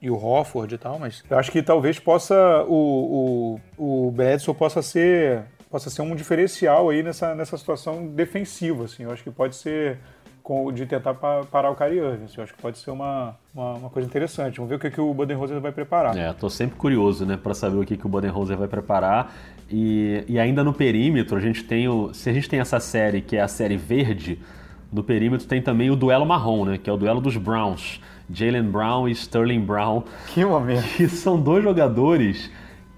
e 0.00 0.10
o 0.10 0.16
Hofford 0.16 0.74
e 0.74 0.78
tal, 0.78 0.98
mas 0.98 1.22
eu 1.28 1.38
acho 1.38 1.50
que 1.50 1.62
talvez 1.62 1.98
possa, 1.98 2.64
o, 2.68 3.58
o, 3.78 4.06
o 4.06 4.10
Bledsoe 4.10 4.54
possa 4.54 4.82
ser, 4.82 5.44
possa 5.70 5.90
ser 5.90 6.02
um 6.02 6.14
diferencial 6.14 6.90
aí 6.90 7.02
nessa, 7.02 7.34
nessa 7.34 7.56
situação 7.56 8.06
defensiva, 8.06 8.84
assim, 8.84 9.04
eu 9.04 9.10
acho 9.12 9.22
que 9.22 9.30
pode 9.30 9.56
ser 9.56 9.98
de 10.74 10.86
tentar 10.86 11.14
parar 11.14 11.70
o 11.70 11.76
Kyrie 11.76 11.98
Irving. 11.98 12.24
Assim, 12.24 12.34
eu 12.38 12.44
acho 12.44 12.54
que 12.54 12.60
pode 12.60 12.78
ser 12.78 12.90
uma, 12.90 13.36
uma, 13.54 13.74
uma, 13.74 13.90
coisa 13.90 14.08
interessante. 14.08 14.56
Vamos 14.56 14.70
ver 14.70 14.76
o 14.76 14.78
que, 14.78 14.90
que 14.90 15.00
o 15.00 15.14
Budenholzer 15.14 15.60
vai 15.60 15.72
preparar. 15.72 16.16
É, 16.16 16.32
tô 16.32 16.50
sempre 16.50 16.76
curioso, 16.76 17.24
né, 17.24 17.36
para 17.36 17.54
saber 17.54 17.76
o 17.76 17.84
que, 17.84 17.96
que 17.96 18.06
o 18.06 18.08
Budenholzer 18.08 18.56
vai 18.56 18.68
preparar. 18.68 19.34
E, 19.70 20.24
e 20.28 20.38
ainda 20.38 20.62
no 20.62 20.72
perímetro, 20.72 21.36
a 21.36 21.40
gente 21.40 21.64
tem 21.64 21.88
o. 21.88 22.12
Se 22.12 22.28
a 22.28 22.32
gente 22.32 22.48
tem 22.48 22.60
essa 22.60 22.80
série 22.80 23.20
que 23.20 23.36
é 23.36 23.40
a 23.40 23.48
série 23.48 23.76
verde, 23.76 24.38
no 24.92 25.02
perímetro 25.02 25.46
tem 25.46 25.62
também 25.62 25.90
o 25.90 25.96
duelo 25.96 26.26
marrom, 26.26 26.64
né? 26.64 26.78
Que 26.78 26.90
é 26.90 26.92
o 26.92 26.96
duelo 26.96 27.20
dos 27.20 27.36
Browns. 27.36 28.00
Jalen 28.30 28.64
Brown 28.64 29.08
e 29.08 29.12
Sterling 29.12 29.60
Brown. 29.60 30.04
Que 30.28 30.44
momento. 30.44 30.84
Que 30.96 31.08
são 31.08 31.40
dois 31.40 31.62
jogadores 31.62 32.50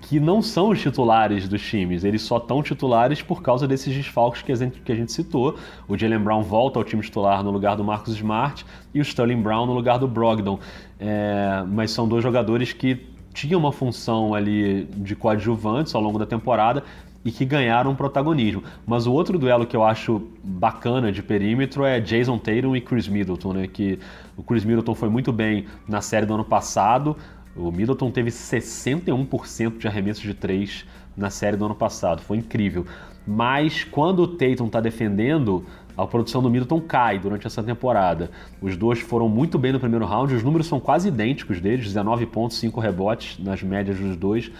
que 0.04 0.20
não 0.20 0.42
são 0.42 0.68
os 0.68 0.80
titulares 0.80 1.48
dos 1.48 1.62
times, 1.62 2.04
eles 2.04 2.20
só 2.20 2.36
estão 2.36 2.62
titulares 2.62 3.22
por 3.22 3.42
causa 3.42 3.66
desses 3.66 3.94
desfalques 3.94 4.42
que 4.42 4.52
a 4.52 4.54
gente, 4.54 4.80
que 4.80 4.92
a 4.92 4.94
gente 4.94 5.10
citou. 5.10 5.56
O 5.88 5.96
Jalen 5.96 6.18
Brown 6.18 6.42
volta 6.42 6.78
ao 6.78 6.84
time 6.84 7.02
titular 7.02 7.42
no 7.42 7.50
lugar 7.50 7.74
do 7.74 7.82
Marcus 7.82 8.14
Smart 8.14 8.66
e 8.92 9.00
o 9.00 9.02
Sterling 9.02 9.40
Brown 9.40 9.64
no 9.64 9.72
lugar 9.72 9.98
do 9.98 10.06
Brogdon. 10.06 10.58
É, 11.00 11.64
mas 11.68 11.90
são 11.90 12.06
dois 12.06 12.22
jogadores 12.22 12.72
que 12.72 13.06
tinham 13.32 13.58
uma 13.58 13.72
função 13.72 14.34
ali 14.34 14.84
de 14.94 15.16
coadjuvantes 15.16 15.94
ao 15.94 16.02
longo 16.02 16.18
da 16.18 16.26
temporada 16.26 16.84
e 17.24 17.32
que 17.32 17.44
ganharam 17.44 17.94
protagonismo. 17.94 18.62
Mas 18.86 19.06
o 19.06 19.12
outro 19.12 19.38
duelo 19.38 19.66
que 19.66 19.74
eu 19.74 19.82
acho 19.82 20.28
bacana 20.42 21.10
de 21.10 21.22
perímetro 21.22 21.84
é 21.84 21.98
Jason 21.98 22.36
Tatum 22.36 22.76
e 22.76 22.80
Chris 22.80 23.08
Middleton, 23.08 23.54
né? 23.54 23.66
Que 23.66 23.98
o 24.36 24.42
Chris 24.42 24.64
Middleton 24.64 24.94
foi 24.94 25.08
muito 25.08 25.32
bem 25.32 25.64
na 25.88 26.02
série 26.02 26.26
do 26.26 26.34
ano 26.34 26.44
passado, 26.44 27.16
o 27.56 27.70
Middleton 27.70 28.10
teve 28.10 28.30
61% 28.30 29.78
de 29.78 29.86
arremessos 29.86 30.22
de 30.22 30.34
3 30.34 30.84
na 31.16 31.30
série 31.30 31.56
do 31.56 31.64
ano 31.64 31.74
passado, 31.74 32.20
foi 32.22 32.38
incrível. 32.38 32.86
Mas 33.26 33.84
quando 33.84 34.20
o 34.20 34.28
Tatum 34.28 34.66
está 34.66 34.80
defendendo, 34.80 35.64
a 35.96 36.06
produção 36.06 36.42
do 36.42 36.50
Middleton 36.50 36.80
cai 36.80 37.18
durante 37.18 37.46
essa 37.46 37.62
temporada. 37.62 38.30
Os 38.60 38.76
dois 38.76 39.00
foram 39.00 39.28
muito 39.28 39.58
bem 39.58 39.72
no 39.72 39.80
primeiro 39.80 40.04
round, 40.04 40.34
os 40.34 40.42
números 40.42 40.66
são 40.66 40.80
quase 40.80 41.08
idênticos 41.08 41.60
deles, 41.60 41.86
19 41.86 42.26
pontos, 42.26 42.58
5 42.58 42.80
rebotes 42.80 43.38
nas 43.38 43.62
médias 43.62 43.98
dos 43.98 44.16
dois. 44.16 44.50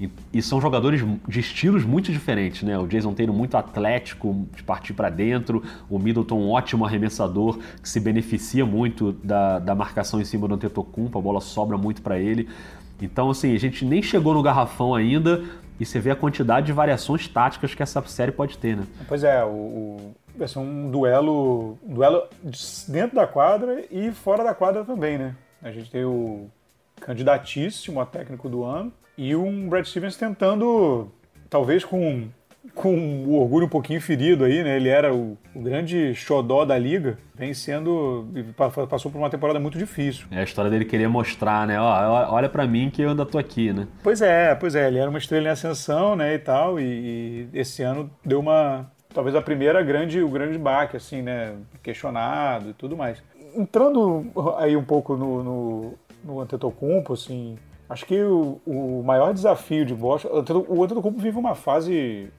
E, 0.00 0.10
e, 0.32 0.40
são 0.40 0.62
jogadores 0.62 1.04
de 1.28 1.40
estilos 1.40 1.84
muito 1.84 2.10
diferentes, 2.10 2.62
né? 2.62 2.78
O 2.78 2.86
Jason 2.86 3.12
Tatum 3.12 3.34
muito 3.34 3.54
atlético, 3.54 4.48
de 4.56 4.62
partir 4.62 4.94
para 4.94 5.10
dentro, 5.10 5.62
o 5.90 5.98
Middleton 5.98 6.38
um 6.38 6.50
ótimo 6.50 6.86
arremessador 6.86 7.58
que 7.82 7.86
se 7.88 8.00
beneficia 8.00 8.64
muito 8.64 9.12
da, 9.12 9.58
da 9.58 9.74
marcação 9.74 10.18
em 10.18 10.24
cima 10.24 10.48
do 10.48 10.54
Antetokounmpo, 10.54 11.18
a 11.18 11.20
bola 11.20 11.42
sobra 11.42 11.76
muito 11.76 12.00
para 12.00 12.18
ele. 12.18 12.48
Então, 13.02 13.28
assim, 13.28 13.54
a 13.54 13.58
gente 13.58 13.84
nem 13.84 14.02
chegou 14.02 14.32
no 14.32 14.42
garrafão 14.42 14.94
ainda 14.94 15.44
e 15.78 15.84
você 15.84 16.00
vê 16.00 16.10
a 16.10 16.16
quantidade 16.16 16.66
de 16.66 16.72
variações 16.72 17.28
táticas 17.28 17.74
que 17.74 17.82
essa 17.82 18.00
série 18.06 18.32
pode 18.32 18.56
ter, 18.56 18.78
né? 18.78 18.86
Pois 19.06 19.22
é, 19.22 19.44
o, 19.44 19.48
o 19.48 20.14
vai 20.34 20.48
ser 20.48 20.60
um 20.60 20.90
duelo, 20.90 21.78
um 21.86 21.92
duelo 21.92 22.22
dentro 22.88 23.16
da 23.16 23.26
quadra 23.26 23.84
e 23.90 24.10
fora 24.12 24.42
da 24.42 24.54
quadra 24.54 24.82
também, 24.82 25.18
né? 25.18 25.36
A 25.62 25.70
gente 25.70 25.90
tem 25.90 26.06
o 26.06 26.48
candidatíssimo 27.00 28.00
a 28.00 28.06
técnico 28.06 28.48
do 28.48 28.64
ano 28.64 28.90
e 29.20 29.36
um 29.36 29.68
Brad 29.68 29.84
Stevens 29.84 30.16
tentando, 30.16 31.12
talvez 31.50 31.84
com, 31.84 32.28
com 32.74 33.22
o 33.26 33.34
orgulho 33.34 33.66
um 33.66 33.68
pouquinho 33.68 34.00
ferido 34.00 34.44
aí, 34.44 34.64
né? 34.64 34.76
Ele 34.76 34.88
era 34.88 35.14
o, 35.14 35.36
o 35.54 35.60
grande 35.60 36.14
xodó 36.14 36.64
da 36.64 36.78
liga, 36.78 37.18
vem 37.34 37.52
sendo. 37.52 38.26
passou 38.88 39.12
por 39.12 39.18
uma 39.18 39.28
temporada 39.28 39.60
muito 39.60 39.76
difícil. 39.76 40.26
É 40.30 40.40
a 40.40 40.42
história 40.42 40.70
dele 40.70 40.86
querer 40.86 41.06
mostrar, 41.06 41.66
né? 41.66 41.78
Ó, 41.78 42.32
olha 42.32 42.48
para 42.48 42.66
mim 42.66 42.88
que 42.88 43.02
eu 43.02 43.10
ainda 43.10 43.26
tô 43.26 43.36
aqui, 43.36 43.74
né? 43.74 43.86
Pois 44.02 44.22
é, 44.22 44.54
pois 44.54 44.74
é. 44.74 44.88
Ele 44.88 44.98
era 44.98 45.10
uma 45.10 45.18
estrela 45.18 45.48
em 45.48 45.50
ascensão, 45.50 46.16
né? 46.16 46.32
E 46.32 46.38
tal, 46.38 46.80
e, 46.80 47.50
e 47.52 47.58
esse 47.58 47.82
ano 47.82 48.10
deu 48.24 48.40
uma. 48.40 48.90
Talvez 49.12 49.36
a 49.36 49.42
primeira 49.42 49.82
grande, 49.82 50.22
o 50.22 50.30
grande 50.30 50.56
baque, 50.56 50.96
assim, 50.96 51.20
né? 51.20 51.56
Questionado 51.82 52.70
e 52.70 52.72
tudo 52.72 52.96
mais. 52.96 53.22
Entrando 53.54 54.30
aí 54.56 54.74
um 54.74 54.84
pouco 54.84 55.14
no, 55.14 55.44
no, 55.44 55.94
no 56.24 56.40
Antetokounmpo, 56.40 57.12
assim, 57.12 57.58
Acho 57.90 58.06
que 58.06 58.22
o, 58.22 58.60
o 58.64 59.02
maior 59.04 59.34
desafio 59.34 59.84
de 59.84 59.92
Boston. 59.92 60.28
O 60.68 60.84
Antetokounmpo 60.84 61.20
vive 61.20 61.36
uma 61.36 61.56
fase. 61.56 62.32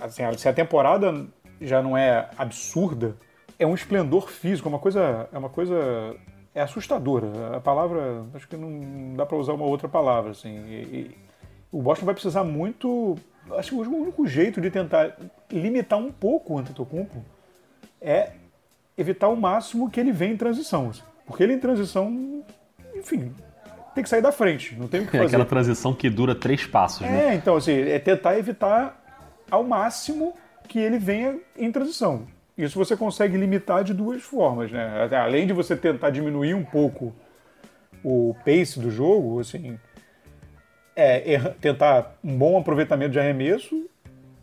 Assim, 0.00 0.22
se 0.38 0.48
a 0.48 0.54
temporada 0.54 1.26
já 1.60 1.82
não 1.82 1.94
é 1.94 2.30
absurda, 2.38 3.14
é 3.58 3.66
um 3.66 3.74
esplendor 3.74 4.30
físico, 4.30 4.66
é 4.66 4.70
uma 4.70 4.78
coisa. 4.78 5.28
É 5.30 5.36
uma 5.36 5.50
coisa. 5.50 6.16
É 6.54 6.62
assustadora. 6.62 7.56
A 7.58 7.60
palavra. 7.60 8.24
Acho 8.32 8.48
que 8.48 8.56
não 8.56 9.14
dá 9.14 9.26
para 9.26 9.36
usar 9.36 9.52
uma 9.52 9.66
outra 9.66 9.86
palavra. 9.86 10.30
Assim. 10.30 10.48
E, 10.48 10.82
e, 10.82 11.18
o 11.70 11.82
Boston 11.82 12.06
vai 12.06 12.14
precisar 12.14 12.42
muito. 12.42 13.18
Acho 13.58 13.70
que 13.70 13.76
o 13.76 13.80
único 13.80 14.26
jeito 14.26 14.62
de 14.62 14.70
tentar 14.70 15.14
limitar 15.52 15.98
um 15.98 16.10
pouco 16.10 16.54
o 16.54 16.58
Antetokounmpo 16.58 17.22
é 18.00 18.32
evitar 18.96 19.28
o 19.28 19.36
máximo 19.36 19.90
que 19.90 20.00
ele 20.00 20.10
vem 20.10 20.32
em 20.32 20.36
transição. 20.38 20.88
Assim. 20.88 21.02
Porque 21.26 21.42
ele 21.42 21.52
em 21.52 21.60
transição, 21.60 22.42
enfim, 22.94 23.34
tem 23.94 24.04
que 24.04 24.10
sair 24.10 24.22
da 24.22 24.32
frente, 24.32 24.76
não 24.76 24.88
tem 24.88 25.00
o 25.00 25.04
que 25.06 25.12
fazer. 25.12 25.24
É 25.24 25.26
aquela 25.26 25.44
transição 25.44 25.92
que 25.94 26.08
dura 26.08 26.34
três 26.34 26.66
passos, 26.66 27.02
é, 27.02 27.10
né? 27.10 27.28
É, 27.28 27.34
então, 27.34 27.56
assim, 27.56 27.72
é 27.72 27.98
tentar 27.98 28.38
evitar 28.38 29.00
ao 29.50 29.64
máximo 29.64 30.34
que 30.68 30.78
ele 30.78 30.98
venha 30.98 31.38
em 31.56 31.70
transição. 31.72 32.26
Isso 32.56 32.78
você 32.78 32.96
consegue 32.96 33.36
limitar 33.36 33.82
de 33.82 33.94
duas 33.94 34.22
formas, 34.22 34.70
né? 34.70 35.08
Além 35.12 35.46
de 35.46 35.52
você 35.52 35.74
tentar 35.74 36.10
diminuir 36.10 36.54
um 36.54 36.64
pouco 36.64 37.14
o 38.04 38.34
pace 38.44 38.78
do 38.78 38.90
jogo, 38.90 39.40
assim, 39.40 39.78
é, 40.94 41.38
tentar 41.60 42.14
um 42.22 42.36
bom 42.36 42.58
aproveitamento 42.58 43.12
de 43.12 43.18
arremesso 43.18 43.88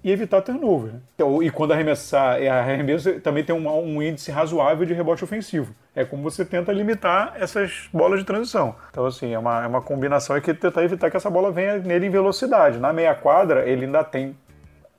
e 0.03 0.11
evitar 0.11 0.41
turnover. 0.41 0.93
Então, 1.13 1.41
e 1.43 1.49
quando 1.49 1.73
arremessar, 1.73 2.41
é, 2.41 2.47
arremesso 2.47 3.19
também 3.19 3.43
tem 3.43 3.55
um, 3.55 3.67
um, 3.67 4.01
índice 4.01 4.31
razoável 4.31 4.85
de 4.85 4.93
rebote 4.93 5.23
ofensivo. 5.23 5.75
É 5.97 6.05
como 6.05 6.21
você 6.21 6.45
tenta 6.45 6.71
limitar 6.71 7.33
essas 7.39 7.89
bolas 7.91 8.19
de 8.19 8.25
transição. 8.27 8.75
Então, 8.91 9.03
assim, 9.03 9.33
é 9.33 9.39
uma, 9.39 9.63
é 9.63 9.65
uma 9.65 9.81
combinação 9.81 10.39
que 10.39 10.53
tentar 10.53 10.83
evitar 10.83 11.09
que 11.09 11.17
essa 11.17 11.27
bola 11.27 11.51
venha 11.51 11.79
nele 11.79 12.05
em 12.05 12.09
velocidade. 12.11 12.77
Na 12.77 12.93
meia 12.93 13.15
quadra, 13.15 13.67
ele 13.67 13.85
ainda 13.85 14.03
tem 14.03 14.37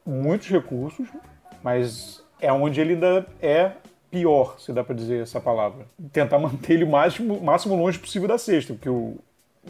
muitos 0.04 0.48
recursos, 0.48 1.06
mas 1.62 2.20
é 2.40 2.52
onde 2.52 2.80
ele 2.80 2.94
ainda 2.94 3.24
é 3.40 3.70
pior, 4.10 4.58
se 4.58 4.72
dá 4.72 4.82
para 4.82 4.96
dizer 4.96 5.22
essa 5.22 5.40
palavra. 5.40 5.86
Tentar 6.12 6.36
manter 6.40 6.72
ele 6.72 6.82
o 6.82 6.90
máximo, 6.90 7.40
máximo 7.40 7.76
longe 7.76 7.96
possível 7.96 8.26
da 8.26 8.36
cesta, 8.36 8.74
porque 8.74 8.88
o, 8.88 9.18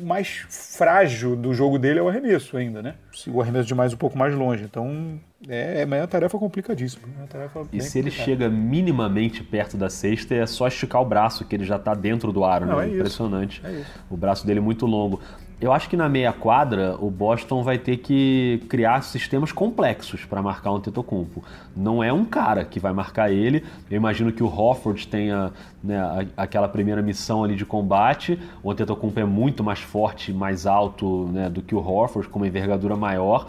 mais 0.01 0.45
frágil 0.49 1.37
do 1.37 1.53
jogo 1.53 1.79
dele 1.79 1.99
é 1.99 2.03
o 2.03 2.09
arremesso 2.09 2.57
ainda, 2.57 2.83
né? 2.83 2.95
O 3.27 3.41
arremesso 3.41 3.69
demais 3.69 3.93
um 3.93 3.97
pouco 3.97 4.17
mais 4.17 4.35
longe. 4.35 4.65
Então 4.65 5.19
é, 5.49 5.83
é 5.83 5.85
uma 5.85 6.07
tarefa 6.07 6.39
complicadíssima. 6.39 7.07
Uma 7.17 7.27
tarefa 7.27 7.67
e 7.73 7.81
se 7.81 7.99
ele 7.99 8.11
chega 8.11 8.49
minimamente 8.49 9.43
perto 9.43 9.77
da 9.77 9.89
cesta, 9.89 10.35
é 10.35 10.47
só 10.47 10.67
esticar 10.67 11.03
o 11.03 11.05
braço, 11.05 11.45
que 11.45 11.55
ele 11.55 11.65
já 11.65 11.77
está 11.77 11.95
dentro 11.95 12.33
do 12.33 12.45
aro, 12.45 12.67
Não, 12.67 12.79
né? 12.79 12.87
É 12.89 12.95
Impressionante. 12.95 13.61
É 13.65 13.85
o 14.11 14.17
braço 14.17 14.47
dele 14.47 14.59
é 14.59 14.63
muito 14.63 14.87
longo. 14.87 15.21
Eu 15.61 15.73
acho 15.73 15.91
que 15.91 15.97
na 15.97 16.09
meia 16.09 16.33
quadra 16.33 16.97
o 17.01 17.11
Boston 17.11 17.65
vai 17.65 17.79
ter 17.79 17.97
que 17.97 18.63
criar 18.69 19.03
sistemas 19.03 19.51
complexos 19.51 20.25
para 20.25 20.41
marcar 20.41 20.71
o 20.71 20.77
Antetokounmpo. 20.77 21.43
Não 21.77 22.03
é 22.03 22.13
um 22.13 22.25
cara 22.25 22.65
que 22.65 22.79
vai 22.79 22.93
marcar 22.93 23.33
ele. 23.33 23.65
Eu 23.91 23.97
imagino 23.97 24.31
que 24.31 24.41
o 24.41 24.47
Hofford 24.47 25.09
tenha 25.09 25.51
né, 25.83 26.29
aquela 26.37 26.69
primeira 26.69 27.03
missão 27.03 27.43
ali 27.43 27.57
de 27.57 27.67
combate. 27.67 28.39
O 28.63 28.71
Antetokounmpo 28.71 29.19
é 29.19 29.25
muito 29.25 29.65
mais 29.65 29.81
forte, 29.81 30.33
mais 30.33 30.65
alto 30.65 31.29
né, 31.33 31.51
do 31.51 31.61
que 31.61 31.75
o 31.75 31.85
Hofford, 31.85 32.29
com 32.29 32.39
uma 32.39 32.47
envergadura 32.47 32.95
maior. 32.95 33.49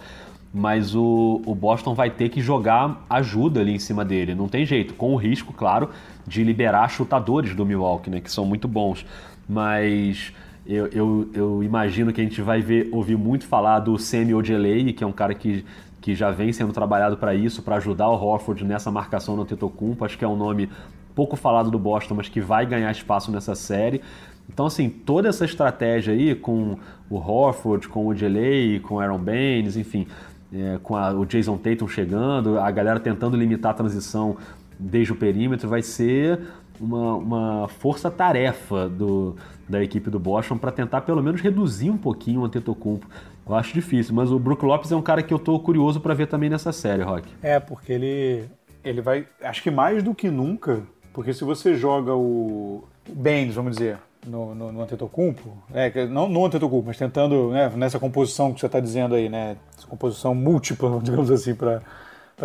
Mas 0.52 0.96
o, 0.96 1.44
o 1.46 1.54
Boston 1.54 1.94
vai 1.94 2.10
ter 2.10 2.30
que 2.30 2.42
jogar 2.42 3.06
ajuda 3.08 3.60
ali 3.60 3.76
em 3.76 3.80
cima 3.80 4.04
dele. 4.04 4.34
Não 4.34 4.48
tem 4.48 4.66
jeito, 4.66 4.96
com 4.96 5.14
o 5.14 5.16
risco, 5.16 5.54
claro, 5.54 5.92
de 6.26 6.44
liberar 6.44 6.90
chutadores 6.90 7.54
do 7.54 7.64
Milwaukee, 7.64 8.10
né, 8.10 8.20
que 8.20 8.32
são 8.32 8.46
muito 8.46 8.68
bons. 8.68 9.06
Mas 9.48 10.34
eu, 10.70 10.88
eu, 10.88 11.30
eu, 11.34 11.64
imagino 11.64 12.14
que 12.14 12.22
a 12.22 12.24
gente 12.24 12.44
vai 12.44 12.62
ver, 12.62 12.90
ouvir 12.92 13.18
muito 13.18 13.48
falar 13.48 13.80
do 13.80 13.98
Semi 13.98 14.36
Ojeley, 14.36 14.94
que 14.94 15.04
é 15.04 15.08
um 15.08 15.12
cara 15.12 15.34
que, 15.34 15.66
que 16.00 16.14
já 16.14 16.30
vem 16.30 16.54
sendo 16.54 16.72
trabalhado 16.72 17.18
para 17.18 17.34
isso, 17.34 17.64
para 17.64 17.78
ajudar 17.78 18.08
o 18.08 18.14
Horford 18.14 18.64
nessa 18.64 18.92
marcação 18.92 19.36
no 19.36 19.46
Tetocumpo. 19.46 20.06
Acho 20.06 20.16
que 20.16 20.24
é 20.24 20.28
um 20.28 20.38
nome 20.38 20.70
pouco 21.16 21.36
falado 21.36 21.72
do 21.72 21.80
Boston, 21.80 22.14
mas 22.14 22.30
que 22.30 22.40
vai 22.40 22.68
ganhar 22.68 22.92
espaço 22.92 23.32
nessa 23.32 23.56
série. 23.56 24.00
Então, 24.48 24.68
assim, 24.68 24.90
toda 24.90 25.28
essa 25.28 25.44
estratégia 25.44 26.14
aí 26.14 26.36
com 26.36 26.78
o 27.10 27.16
Horford, 27.16 27.90
com 27.90 28.06
o 28.06 28.08
Ojeley, 28.10 28.80
com 28.80 28.96
o 28.96 29.00
Aaron 29.00 29.18
Baines, 29.18 29.76
enfim, 29.76 30.06
é, 30.54 30.80
com 30.84 30.96
a, 30.96 31.12
o 31.14 31.26
Jason 31.26 31.58
Tatum 31.58 31.88
chegando, 31.88 32.60
a 32.60 32.70
galera 32.70 33.00
tentando 33.00 33.36
limitar 33.36 33.72
a 33.72 33.74
transição 33.74 34.38
desde 34.78 35.14
o 35.14 35.16
perímetro, 35.16 35.68
vai 35.68 35.82
ser 35.82 36.40
uma, 36.80 37.16
uma 37.16 37.68
força-tarefa 37.68 38.88
do, 38.88 39.36
da 39.70 39.82
equipe 39.84 40.10
do 40.10 40.20
Boston 40.20 40.58
para 40.58 40.72
tentar 40.72 41.02
pelo 41.02 41.22
menos 41.22 41.40
reduzir 41.40 41.90
um 41.92 41.98
pouquinho 41.98 42.42
o 42.42 42.46
Antetokounmpo. 42.46 43.08
Eu 43.48 43.56
acho 43.56 43.74
difícil, 43.74 44.14
mas 44.14 44.32
o 44.32 44.40
Brook 44.40 44.66
Lopes 44.66 44.92
é 44.92 44.96
um 44.96 45.02
cara 45.02 45.22
que 45.22 45.34
eu 45.34 45.38
estou 45.38 45.60
curioso 45.60 46.02
para 46.02 46.14
ver 46.14 46.28
também 46.28 46.50
nessa 46.50 46.72
série, 46.72 47.04
Rock. 47.04 47.28
É, 47.42 47.60
porque 47.60 47.94
ele, 47.94 48.46
ele 48.84 49.02
vai, 49.02 49.28
acho 49.42 49.62
que 49.62 49.72
mais 49.72 50.04
do 50.04 50.14
que 50.14 50.30
nunca, 50.30 50.82
porque 51.14 51.34
se 51.34 51.44
você 51.44 51.76
joga 51.76 52.14
o 52.16 52.84
Baines, 53.08 53.56
vamos 53.56 53.78
dizer, 53.78 53.98
no, 54.26 54.54
no, 54.54 54.72
no 54.72 54.82
Antetokounmpo, 54.82 55.58
é, 55.74 56.06
não 56.08 56.28
no 56.28 56.46
Antetokounmpo, 56.46 56.88
mas 56.88 56.98
tentando, 56.98 57.52
né, 57.52 57.72
nessa 57.76 58.00
composição 58.00 58.54
que 58.54 58.60
você 58.60 58.66
está 58.66 58.80
dizendo 58.80 59.16
aí, 59.16 59.30
né, 59.30 59.58
composição 59.88 60.36
múltipla, 60.36 61.00
digamos 61.02 61.32
assim, 61.32 61.56
para 61.56 61.82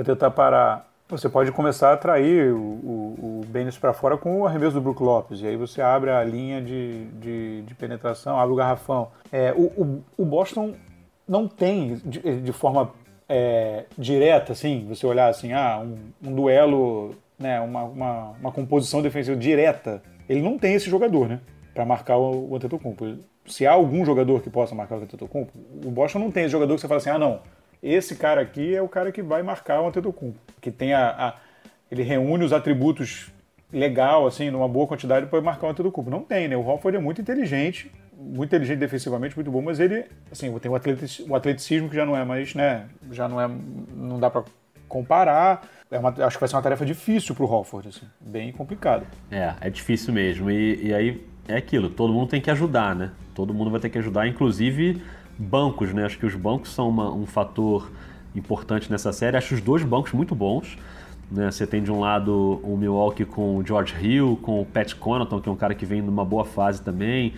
tentar 0.05 0.31
parar 0.31 0.94
você 1.19 1.29
pode 1.29 1.53
começar 1.53 1.91
a 1.91 1.93
atrair 1.93 2.53
o, 2.53 2.59
o, 2.59 3.41
o 3.43 3.47
Benes 3.47 3.79
para 3.79 3.93
fora 3.93 4.17
com 4.17 4.41
o 4.41 4.47
arremesso 4.47 4.73
do 4.73 4.81
Brook 4.81 5.03
Lopes. 5.03 5.41
E 5.41 5.47
aí 5.47 5.57
você 5.57 5.81
abre 5.81 6.11
a 6.11 6.23
linha 6.25 6.61
de, 6.61 7.05
de, 7.07 7.63
de 7.63 7.75
penetração, 7.75 8.39
abre 8.39 8.53
o 8.53 8.57
garrafão. 8.57 9.09
É, 9.31 9.53
o, 9.53 10.03
o, 10.17 10.25
Boston 10.25 10.75
não 11.27 11.47
tem, 11.47 12.01
de, 12.05 12.41
de 12.41 12.53
forma 12.53 12.93
é, 13.29 13.85
direta, 13.97 14.53
assim, 14.53 14.87
você 14.89 15.07
olhar 15.07 15.29
assim, 15.29 15.53
ah, 15.53 15.81
um, 15.81 15.97
um 16.29 16.35
duelo, 16.35 17.15
né, 17.39 17.61
uma, 17.61 17.85
uma, 17.85 18.31
uma, 18.41 18.53
composição 18.53 19.01
defensiva 19.01 19.37
direta. 19.37 20.03
Ele 20.29 20.43
não 20.43 20.59
tem 20.59 20.75
esse 20.75 20.91
jogador, 20.91 21.29
né? 21.29 21.41
Para 21.73 21.85
marcar 21.85 22.17
o, 22.17 22.51
o 22.51 22.57
Antetokounmpo. 22.57 23.19
Se 23.47 23.67
há 23.67 23.73
algum 23.73 24.05
jogador 24.05 24.41
que 24.41 24.51
possa 24.51 24.75
marcar 24.75 24.99
o 24.99 25.03
Antetokounmpo, 25.03 25.53
o 25.85 25.91
Boston 25.91 26.19
não 26.19 26.31
tem 26.31 26.45
esse 26.45 26.53
jogador 26.53 26.75
que 26.75 26.81
você 26.81 26.89
fala 26.89 26.99
assim, 26.99 27.11
ah, 27.11 27.19
não, 27.19 27.41
esse 27.85 28.17
cara 28.17 28.41
aqui 28.41 28.75
é 28.75 28.81
o 28.81 28.89
cara 28.89 29.13
que 29.13 29.21
vai 29.21 29.43
marcar 29.43 29.83
o 29.83 29.89
Antetokounmpo, 29.89 30.39
que 30.61 30.71
tem 30.71 30.95
a, 30.95 31.11
a 31.11 31.35
ele 31.91 32.03
reúne 32.03 32.45
os 32.45 32.53
atributos 32.53 33.31
legal, 33.71 34.27
assim, 34.27 34.51
numa 34.51 34.69
boa 34.69 34.87
quantidade 34.87 35.27
para 35.27 35.41
marcar 35.43 35.67
o 35.67 35.71
Antetokounmpo. 35.71 36.11
Não 36.11 36.23
tem, 36.23 36.49
né? 36.49 36.57
O 36.57 36.67
Hofford 36.67 36.97
é 36.97 37.01
muito 37.01 37.21
inteligente, 37.21 37.93
muito 38.17 38.49
inteligente 38.49 38.79
defensivamente, 38.79 39.37
muito 39.37 39.51
bom, 39.51 39.61
mas 39.61 39.81
ele, 39.81 40.07
assim, 40.33 40.57
tem 40.59 40.71
o 40.71 41.35
atleticismo, 41.35 41.91
que 41.91 41.97
já 41.97 42.07
não 42.07 42.17
é 42.17 42.25
mais, 42.25 42.55
né, 42.55 42.87
já 43.13 43.29
não 43.29 43.41
é, 43.41 43.49
não 43.95 44.19
dá 44.19 44.31
para 44.31 44.45
comparar. 44.89 45.69
É 45.91 45.99
uma, 45.99 46.09
acho 46.09 46.37
que 46.37 46.41
vai 46.41 46.49
ser 46.49 46.57
uma 46.57 46.63
tarefa 46.63 46.87
difícil 46.87 47.35
para 47.35 47.45
o 47.45 47.51
Hofford, 47.51 47.89
assim, 47.89 48.07
bem 48.19 48.51
complicado. 48.51 49.07
É, 49.31 49.55
é 49.61 49.71
difícil 49.71 50.15
mesmo. 50.15 50.51
E, 50.51 50.87
e 50.87 50.95
aí 50.95 51.27
é 51.47 51.57
aquilo, 51.57 51.91
todo 51.91 52.13
mundo 52.13 52.29
tem 52.29 52.41
que 52.41 52.51
ajudar, 52.51 52.95
né? 52.95 53.11
Todo 53.35 53.53
mundo 53.53 53.71
vai 53.71 53.81
ter 53.81 53.91
que 53.91 53.99
ajudar, 53.99 54.27
inclusive 54.27 55.03
bancos, 55.39 55.93
né? 55.93 56.05
Acho 56.05 56.19
que 56.19 56.27
os 56.27 56.35
bancos 56.35 56.73
são 56.73 56.89
uma, 56.89 57.13
um 57.13 57.27
fator 57.27 57.91
importante 58.35 58.91
nessa 58.91 59.13
série. 59.13 59.37
Acho 59.37 59.55
os 59.55 59.61
dois 59.61 59.83
bancos 59.83 60.13
muito 60.13 60.35
bons. 60.35 60.77
Né? 61.31 61.51
Você 61.51 61.67
tem 61.67 61.83
de 61.83 61.91
um 61.91 62.01
lado 62.01 62.61
o 62.63 62.77
Milwaukee 62.77 63.25
com 63.25 63.57
o 63.57 63.67
George 63.67 63.95
Hill, 64.01 64.39
com 64.43 64.61
o 64.61 64.65
Pat 64.65 64.95
Connaughton, 64.95 65.41
que 65.41 65.49
é 65.49 65.53
um 65.53 65.57
cara 65.57 65.75
que 65.75 65.87
vem 65.87 66.03
numa 66.03 66.25
boa 66.25 66.45
fase 66.45 66.83
também. 66.83 67.35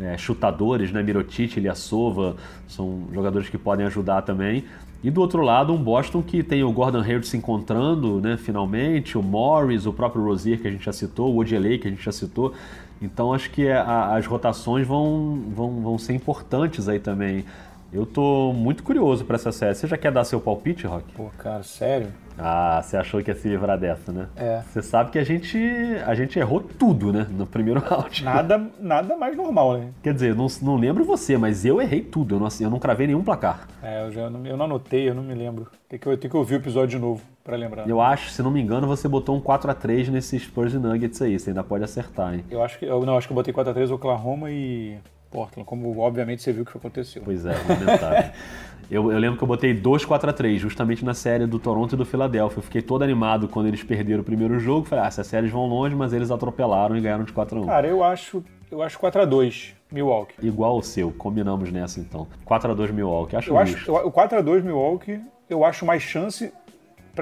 É, 0.00 0.16
chutadores, 0.16 0.92
né? 0.92 1.02
Mirotic, 1.02 1.56
Ilyasova, 1.56 2.36
são 2.68 3.08
jogadores 3.12 3.48
que 3.48 3.58
podem 3.58 3.86
ajudar 3.86 4.22
também. 4.22 4.64
E 5.02 5.10
do 5.10 5.20
outro 5.20 5.42
lado, 5.42 5.72
um 5.72 5.76
Boston 5.76 6.22
que 6.22 6.42
tem 6.42 6.64
o 6.64 6.72
Gordon 6.72 7.00
Hayward 7.00 7.26
se 7.26 7.36
encontrando, 7.36 8.20
né, 8.20 8.36
finalmente, 8.36 9.16
o 9.16 9.22
Morris, 9.22 9.86
o 9.86 9.92
próprio 9.92 10.24
Rozier 10.24 10.60
que 10.60 10.66
a 10.66 10.70
gente 10.70 10.84
já 10.84 10.92
citou, 10.92 11.32
o 11.32 11.38
Ojeley 11.38 11.78
que 11.78 11.86
a 11.86 11.90
gente 11.90 12.02
já 12.02 12.10
citou. 12.10 12.52
Então 13.00 13.32
acho 13.32 13.50
que 13.50 13.68
a, 13.68 14.14
as 14.14 14.26
rotações 14.26 14.86
vão, 14.86 15.40
vão, 15.54 15.80
vão 15.82 15.98
ser 15.98 16.14
importantes 16.14 16.88
aí 16.88 16.98
também. 16.98 17.44
Eu 17.90 18.04
tô 18.04 18.52
muito 18.52 18.82
curioso 18.82 19.24
para 19.24 19.36
essa 19.36 19.50
série. 19.50 19.74
Você 19.74 19.86
já 19.86 19.96
quer 19.96 20.12
dar 20.12 20.22
seu 20.24 20.38
palpite, 20.40 20.86
Rock? 20.86 21.10
Pô, 21.14 21.30
cara, 21.38 21.62
sério? 21.62 22.12
Ah, 22.36 22.80
você 22.82 22.96
achou 22.96 23.22
que 23.22 23.30
ia 23.30 23.34
se 23.34 23.48
livrar 23.48 23.78
dessa, 23.78 24.12
né? 24.12 24.28
É. 24.36 24.62
Você 24.62 24.82
sabe 24.82 25.10
que 25.10 25.18
a 25.18 25.24
gente, 25.24 25.58
a 26.06 26.14
gente 26.14 26.38
errou 26.38 26.60
tudo, 26.60 27.12
né? 27.12 27.26
No 27.30 27.46
primeiro 27.46 27.80
round. 27.84 28.22
Nada, 28.22 28.70
nada 28.78 29.16
mais 29.16 29.34
normal, 29.34 29.78
né? 29.78 29.88
Quer 30.02 30.12
dizer, 30.12 30.34
não, 30.34 30.46
não 30.60 30.76
lembro 30.76 31.02
você, 31.02 31.38
mas 31.38 31.64
eu 31.64 31.80
errei 31.80 32.02
tudo. 32.02 32.36
Eu 32.36 32.40
não, 32.40 32.48
eu 32.60 32.70
não 32.70 32.78
cravei 32.78 33.06
nenhum 33.06 33.24
placar. 33.24 33.66
É, 33.82 34.04
eu, 34.04 34.12
já 34.12 34.28
não, 34.28 34.46
eu 34.46 34.56
não 34.56 34.66
anotei, 34.66 35.08
eu 35.08 35.14
não 35.14 35.22
me 35.22 35.34
lembro. 35.34 35.66
Tem 35.88 35.98
que, 35.98 36.06
eu 36.06 36.16
tenho 36.18 36.30
que 36.30 36.36
ouvir 36.36 36.56
o 36.56 36.58
episódio 36.58 36.90
de 36.90 36.98
novo 36.98 37.22
para 37.42 37.56
lembrar. 37.56 37.88
Eu 37.88 38.00
acho, 38.02 38.30
se 38.30 38.42
não 38.42 38.50
me 38.50 38.60
engano, 38.60 38.86
você 38.86 39.08
botou 39.08 39.34
um 39.34 39.40
4x3 39.40 40.08
nesses 40.10 40.42
Spurs 40.42 40.74
e 40.74 40.78
Nuggets 40.78 41.20
aí. 41.22 41.38
Você 41.38 41.50
ainda 41.50 41.64
pode 41.64 41.82
acertar, 41.82 42.34
hein? 42.34 42.44
Eu 42.50 42.62
acho 42.62 42.78
que. 42.78 42.84
Eu, 42.84 43.04
não, 43.06 43.16
acho 43.16 43.26
que 43.26 43.32
eu 43.32 43.36
botei 43.36 43.52
4x3 43.52 43.90
Oklahoma 43.90 44.50
e 44.50 44.98
Portland, 45.30 45.66
como 45.66 45.98
obviamente 46.00 46.42
você 46.42 46.52
viu 46.52 46.62
o 46.62 46.66
que 46.66 46.76
aconteceu. 46.76 47.22
Pois 47.24 47.44
é, 47.44 47.54
lamentável. 47.68 48.30
eu, 48.90 49.12
eu, 49.12 49.18
lembro 49.18 49.36
que 49.36 49.44
eu 49.44 49.48
botei 49.48 49.74
2 49.74 50.04
4x3, 50.04 50.58
justamente 50.58 51.04
na 51.04 51.14
série 51.14 51.46
do 51.46 51.58
Toronto 51.58 51.94
e 51.94 51.98
do 51.98 52.04
Philadelphia. 52.04 52.58
Eu 52.58 52.62
fiquei 52.62 52.82
todo 52.82 53.02
animado 53.02 53.48
quando 53.48 53.66
eles 53.66 53.82
perderam 53.82 54.20
o 54.22 54.24
primeiro 54.24 54.58
jogo. 54.58 54.86
Falei, 54.86 55.04
ah, 55.04 55.08
essas 55.08 55.26
séries 55.26 55.50
vão 55.50 55.66
longe, 55.66 55.94
mas 55.94 56.12
eles 56.12 56.30
atropelaram 56.30 56.96
e 56.96 57.00
ganharam 57.00 57.24
de 57.24 57.32
4x1. 57.32 57.66
Cara, 57.66 57.86
eu 57.86 58.02
acho, 58.02 58.42
eu 58.70 58.82
acho 58.82 58.98
4x2 58.98 59.74
Milwaukee. 59.90 60.34
Igual 60.42 60.78
o 60.78 60.82
seu, 60.82 61.10
combinamos 61.12 61.70
nessa 61.70 62.00
então. 62.00 62.26
4x2 62.46 62.92
Milwaukee, 62.92 63.36
acho 63.36 63.50
eu 63.50 63.58
acho, 63.58 63.92
O 63.92 64.10
4x2 64.10 64.62
Milwaukee, 64.62 65.20
eu 65.48 65.64
acho 65.64 65.86
mais 65.86 66.02
chance 66.02 66.52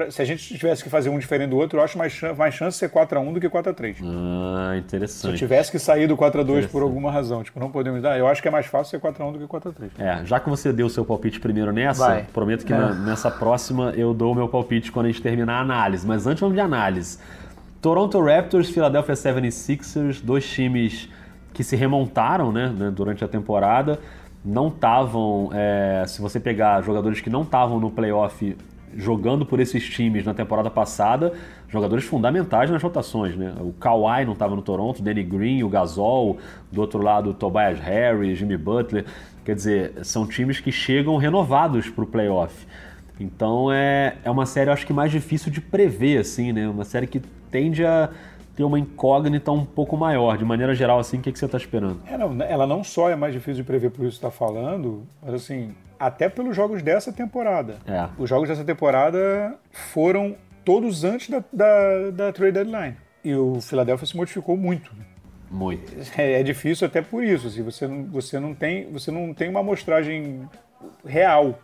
se 0.09 0.21
a 0.21 0.25
gente 0.25 0.57
tivesse 0.57 0.83
que 0.83 0.89
fazer 0.89 1.09
um 1.09 1.17
diferente 1.17 1.49
do 1.49 1.57
outro, 1.57 1.79
eu 1.79 1.83
acho 1.83 1.97
mais, 1.97 2.19
mais 2.37 2.53
chance 2.53 2.75
de 2.75 2.79
ser 2.79 2.89
4x1 2.89 3.33
do 3.33 3.39
que 3.39 3.49
4x3. 3.49 3.97
Ah, 4.03 4.77
interessante. 4.77 5.21
Se 5.21 5.27
eu 5.27 5.35
tivesse 5.35 5.71
que 5.71 5.79
sair 5.79 6.07
do 6.07 6.15
4x2 6.15 6.67
por 6.67 6.81
alguma 6.81 7.11
razão, 7.11 7.43
tipo, 7.43 7.59
não 7.59 7.71
podemos 7.71 8.01
dar, 8.01 8.17
eu 8.17 8.27
acho 8.27 8.41
que 8.41 8.47
é 8.47 8.51
mais 8.51 8.65
fácil 8.65 8.99
ser 8.99 9.05
4x1 9.05 9.33
do 9.33 9.39
que 9.39 9.45
4x3. 9.45 9.89
É, 9.99 10.25
já 10.25 10.39
que 10.39 10.49
você 10.49 10.71
deu 10.71 10.87
o 10.87 10.89
seu 10.89 11.03
palpite 11.03 11.39
primeiro 11.39 11.71
nessa, 11.71 12.07
Vai. 12.07 12.23
prometo 12.33 12.65
que 12.65 12.73
é. 12.73 12.77
na, 12.77 12.93
nessa 12.93 13.31
próxima 13.31 13.93
eu 13.95 14.13
dou 14.13 14.31
o 14.31 14.35
meu 14.35 14.47
palpite 14.47 14.91
quando 14.91 15.07
a 15.07 15.09
gente 15.09 15.21
terminar 15.21 15.55
a 15.55 15.61
análise. 15.61 16.05
Mas 16.05 16.27
antes 16.27 16.41
vamos 16.41 16.55
de 16.55 16.61
análise. 16.61 17.19
Toronto 17.81 18.21
Raptors, 18.21 18.69
Philadelphia 18.69 19.15
76ers, 19.15 20.21
dois 20.23 20.47
times 20.49 21.09
que 21.53 21.63
se 21.63 21.75
remontaram 21.75 22.51
né, 22.51 22.73
né 22.75 22.91
durante 22.91 23.23
a 23.23 23.27
temporada. 23.27 23.99
Não 24.43 24.67
estavam, 24.67 25.49
é, 25.53 26.05
se 26.07 26.21
você 26.21 26.39
pegar 26.39 26.81
jogadores 26.81 27.19
que 27.19 27.29
não 27.29 27.41
estavam 27.41 27.79
no 27.79 27.91
playoff 27.91 28.55
jogando 28.95 29.45
por 29.45 29.59
esses 29.59 29.83
times 29.87 30.25
na 30.25 30.33
temporada 30.33 30.69
passada, 30.69 31.33
jogadores 31.67 32.05
fundamentais 32.05 32.69
nas 32.69 32.81
rotações, 32.81 33.35
né? 33.35 33.53
O 33.59 33.73
Kawhi 33.73 34.25
não 34.25 34.33
estava 34.33 34.55
no 34.55 34.61
Toronto, 34.61 34.99
o 34.99 35.01
Danny 35.01 35.23
Green, 35.23 35.63
o 35.63 35.69
Gasol, 35.69 36.37
do 36.71 36.81
outro 36.81 37.01
lado 37.01 37.31
o 37.31 37.33
Tobias 37.33 37.79
Harris, 37.79 38.37
Jimmy 38.37 38.57
Butler. 38.57 39.05
Quer 39.43 39.55
dizer, 39.55 39.93
são 40.03 40.25
times 40.25 40.59
que 40.59 40.71
chegam 40.71 41.17
renovados 41.17 41.89
para 41.89 42.03
o 42.03 42.07
playoff. 42.07 42.65
Então 43.19 43.71
é, 43.71 44.15
é 44.23 44.29
uma 44.29 44.45
série, 44.45 44.69
acho 44.69 44.85
que 44.85 44.93
mais 44.93 45.11
difícil 45.11 45.51
de 45.51 45.59
prever, 45.59 46.19
assim, 46.19 46.53
né? 46.53 46.67
Uma 46.67 46.85
série 46.85 47.07
que 47.07 47.21
tende 47.51 47.83
a 47.83 48.09
ter 48.57 48.63
uma 48.63 48.79
incógnita 48.79 49.51
um 49.51 49.63
pouco 49.63 49.95
maior. 49.95 50.35
De 50.35 50.43
maneira 50.43 50.73
geral, 50.73 50.97
assim, 50.97 51.19
o 51.19 51.21
que, 51.21 51.31
que 51.31 51.37
você 51.37 51.45
está 51.45 51.59
esperando? 51.59 52.01
É, 52.07 52.17
não, 52.17 52.41
ela 52.41 52.65
não 52.65 52.83
só 52.83 53.07
é 53.07 53.15
mais 53.15 53.31
difícil 53.31 53.57
de 53.57 53.63
prever 53.63 53.91
por 53.91 54.03
isso 54.03 54.19
que 54.19 54.25
está 54.25 54.31
falando, 54.31 55.05
mas 55.21 55.35
assim, 55.35 55.75
até 55.99 56.27
pelos 56.27 56.55
jogos 56.55 56.81
dessa 56.81 57.13
temporada. 57.13 57.77
É. 57.85 58.09
Os 58.17 58.27
jogos 58.27 58.49
dessa 58.49 58.65
temporada 58.65 59.55
foram 59.71 60.35
todos 60.65 61.03
antes 61.03 61.29
da, 61.29 61.43
da, 61.53 62.09
da 62.11 62.33
trade 62.33 62.53
deadline. 62.53 62.97
E 63.23 63.35
o 63.35 63.61
Philadelphia 63.61 64.07
se 64.07 64.17
modificou 64.17 64.57
muito. 64.57 64.91
Muito. 65.51 65.93
É, 66.17 66.39
é 66.39 66.43
difícil 66.43 66.87
até 66.87 66.99
por 66.99 67.23
isso. 67.23 67.47
Assim, 67.47 67.61
você, 67.61 67.87
não, 67.87 68.05
você, 68.05 68.39
não 68.39 68.55
tem, 68.55 68.91
você 68.91 69.11
não 69.11 69.35
tem 69.35 69.49
uma 69.49 69.59
amostragem 69.59 70.49
real 71.05 71.59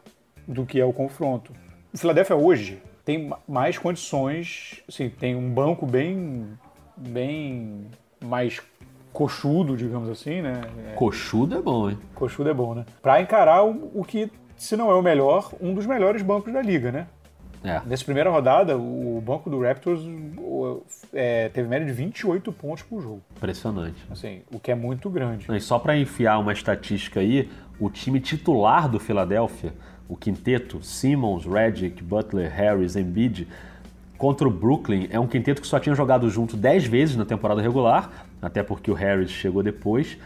do 0.47 0.63
que 0.63 0.79
é 0.79 0.85
o 0.85 0.93
confronto. 0.93 1.51
O 1.91 1.97
Philadelphia 1.97 2.35
hoje 2.35 2.79
tem 3.03 3.31
mais 3.47 3.77
condições, 3.77 4.81
assim, 4.87 5.09
tem 5.09 5.35
um 5.35 5.49
banco 5.49 5.85
bem, 5.85 6.47
bem 6.97 7.87
mais 8.23 8.61
coxudo, 9.11 9.77
digamos 9.77 10.09
assim, 10.09 10.41
né? 10.41 10.61
É... 10.91 10.95
Coxudo 10.95 11.55
é 11.55 11.61
bom, 11.61 11.89
hein? 11.89 11.99
Coxudo 12.15 12.49
é 12.49 12.53
bom, 12.53 12.73
né? 12.73 12.85
Para 13.01 13.21
encarar 13.21 13.63
o, 13.63 13.91
o, 13.93 14.03
que, 14.03 14.31
se 14.57 14.75
não 14.75 14.89
é 14.89 14.95
o 14.95 15.01
melhor, 15.01 15.51
um 15.61 15.73
dos 15.73 15.85
melhores 15.85 16.21
bancos 16.21 16.51
da 16.51 16.61
liga, 16.61 16.91
né? 16.91 17.07
É. 17.63 17.81
Nessa 17.85 18.03
primeira 18.03 18.29
rodada, 18.29 18.77
o 18.77 19.21
banco 19.25 19.49
do 19.49 19.61
Raptors 19.61 20.01
é, 21.13 21.47
teve 21.47 21.67
média 21.69 21.87
de 21.87 21.93
28 21.93 22.51
pontos 22.51 22.83
por 22.83 23.01
jogo. 23.01 23.21
Impressionante. 23.37 24.05
Assim, 24.11 24.41
o 24.51 24.59
que 24.59 24.69
é 24.69 24.75
muito 24.75 25.09
grande. 25.09 25.47
E 25.49 25.59
só 25.61 25.79
para 25.79 25.97
enfiar 25.97 26.39
uma 26.39 26.51
estatística 26.51 27.21
aí, 27.21 27.49
o 27.79 27.89
time 27.89 28.19
titular 28.19 28.89
do 28.89 28.99
Philadelphia, 28.99 29.73
o 30.09 30.17
quinteto, 30.17 30.83
Simmons, 30.83 31.45
Redick, 31.45 32.03
Butler, 32.03 32.51
Harris, 32.53 32.97
Embiid, 32.97 33.47
contra 34.23 34.47
o 34.47 34.51
Brooklyn, 34.51 35.09
é 35.11 35.19
um 35.19 35.27
quinteto 35.27 35.61
que 35.61 35.67
só 35.67 35.77
tinha 35.81 35.93
jogado 35.93 36.29
junto 36.29 36.55
10 36.55 36.85
vezes 36.85 37.17
na 37.17 37.25
temporada 37.25 37.61
regular, 37.61 38.25
até 38.41 38.63
porque 38.63 38.89
o 38.89 38.93
Harris 38.93 39.29
chegou 39.29 39.61
depois. 39.61 40.17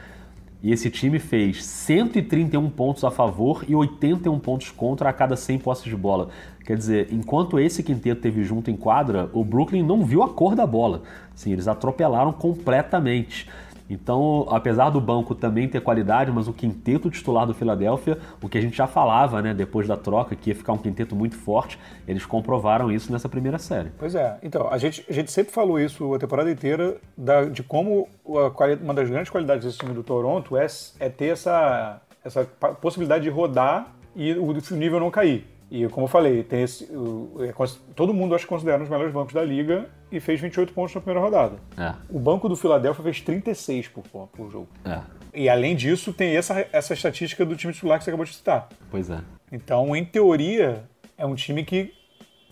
E 0.62 0.72
esse 0.72 0.92
time 0.92 1.18
fez 1.18 1.66
131 1.66 2.70
pontos 2.70 3.04
a 3.04 3.10
favor 3.10 3.66
e 3.68 3.74
81 3.74 4.38
pontos 4.38 4.70
contra 4.70 5.10
a 5.10 5.14
cada 5.14 5.36
100 5.36 5.58
posses 5.58 5.86
de 5.86 5.96
bola. 5.96 6.30
Quer 6.64 6.78
dizer, 6.78 7.08
enquanto 7.12 7.60
esse 7.60 7.82
quinteto 7.82 8.22
teve 8.22 8.44
junto 8.44 8.70
em 8.70 8.78
quadra, 8.78 9.32
o 9.34 9.44
Brooklyn 9.44 9.82
não 9.82 10.06
viu 10.06 10.22
a 10.22 10.30
cor 10.30 10.56
da 10.56 10.68
bola. 10.68 11.02
Sim, 11.34 11.54
eles 11.54 11.68
atropelaram 11.68 12.32
completamente. 12.32 13.50
Então, 13.90 14.46
apesar 14.50 14.90
do 14.90 15.00
banco 15.00 15.34
também 15.34 15.68
ter 15.68 15.82
qualidade, 15.82 16.32
mas 16.32 16.48
o 16.48 16.54
quinteto 16.54 17.10
titular 17.10 17.46
do 17.46 17.54
Philadelphia, 17.54 18.18
o 18.42 18.50
que 18.50 18.58
a 18.58 18.62
gente 18.62 18.76
já 18.76 18.88
falava, 18.88 19.42
né, 19.42 19.54
depois 19.54 19.88
da 19.88 19.96
troca, 19.96 20.36
que 20.36 20.50
ia 20.50 20.56
ficar 20.56 20.74
um 20.74 20.78
quinteto 20.78 21.16
muito 21.16 21.36
forte, 21.36 21.80
eles 22.08 22.26
comprovaram 22.26 22.92
isso 22.92 23.12
nessa 23.12 23.30
primeira 23.30 23.58
série. 23.58 23.92
Pois 23.98 24.16
é. 24.16 24.38
Então, 24.44 24.68
a 24.70 24.78
gente, 24.78 25.06
a 25.10 25.14
gente 25.14 25.32
sempre 25.32 25.54
falou 25.54 25.80
isso 25.80 26.14
a 26.14 26.20
temporada 26.20 26.52
inteira, 26.52 26.98
da, 27.18 27.46
de 27.46 27.64
como 27.64 28.08
a, 28.28 28.84
uma 28.84 28.94
das 28.94 29.10
grandes 29.10 29.30
qualidades 29.30 29.66
desse 29.66 29.78
time 29.78 29.94
do 29.94 30.04
Toronto 30.04 30.58
é, 30.58 30.68
é 31.00 31.10
ter 31.10 31.28
essa, 31.28 32.02
essa 32.24 32.46
possibilidade 32.82 33.24
de 33.24 33.30
rodar 33.30 33.94
e 34.16 34.34
o 34.34 34.54
nível 34.72 35.00
não 35.00 35.12
cair. 35.12 35.57
E 35.70 35.88
como 35.90 36.06
eu 36.06 36.10
falei, 36.10 36.44
tem 36.44 36.64
esse, 36.64 36.86
é 36.86 37.54
todo 37.94 38.14
mundo 38.14 38.34
acho 38.34 38.46
que 38.46 38.50
considera 38.50 38.78
um 38.78 38.82
dos 38.82 38.90
melhores 38.90 39.14
bancos 39.14 39.34
da 39.34 39.44
liga 39.44 39.90
e 40.10 40.20
fez 40.20 40.40
28 40.40 40.72
pontos 40.74 40.96
na 40.96 41.02
primeira 41.02 41.20
rodada. 41.20 41.58
É. 41.78 41.94
O 42.10 42.20
banco 42.20 42.48
do 42.48 42.56
Philadelphia 42.56 43.04
fez 43.04 43.22
36 43.22 43.90
por, 43.90 44.04
por 44.28 44.50
jogo. 44.50 44.68
É. 44.86 45.02
E 45.34 45.50
além 45.50 45.76
disso, 45.76 46.14
tem 46.14 46.36
essa, 46.36 46.66
essa 46.72 46.94
estatística 46.94 47.46
do 47.46 47.56
time 47.56 47.74
titular 47.74 47.98
que 47.98 48.06
você 48.06 48.10
acabou 48.10 48.26
de 48.26 48.34
citar. 48.34 48.70
Pois 48.90 49.10
é. 49.10 49.20
Então, 49.52 49.96
em 49.96 50.06
teoria, 50.06 50.84
é 51.18 51.26
um 51.26 51.36
time 51.36 51.66
que 51.66 51.94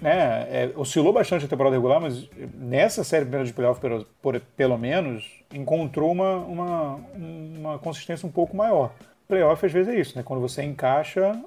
né, 0.01 0.45
é, 0.49 0.71
oscilou 0.75 1.13
bastante 1.13 1.45
a 1.45 1.47
temporada 1.47 1.75
regular, 1.75 2.01
mas 2.01 2.27
nessa 2.53 3.03
série 3.03 3.23
primeira 3.23 3.45
de 3.45 3.53
playoff, 3.53 3.79
pelo, 3.79 4.05
por, 4.21 4.39
pelo 4.57 4.77
menos, 4.77 5.25
encontrou 5.53 6.11
uma, 6.11 6.35
uma, 6.37 6.99
uma 7.15 7.79
consistência 7.79 8.27
um 8.27 8.31
pouco 8.31 8.55
maior. 8.55 8.91
Playoff 9.27 9.65
às 9.65 9.71
vezes 9.71 9.93
é 9.93 9.99
isso, 9.99 10.17
né? 10.17 10.23
Quando 10.23 10.41
você 10.41 10.61
encaixa 10.63 11.41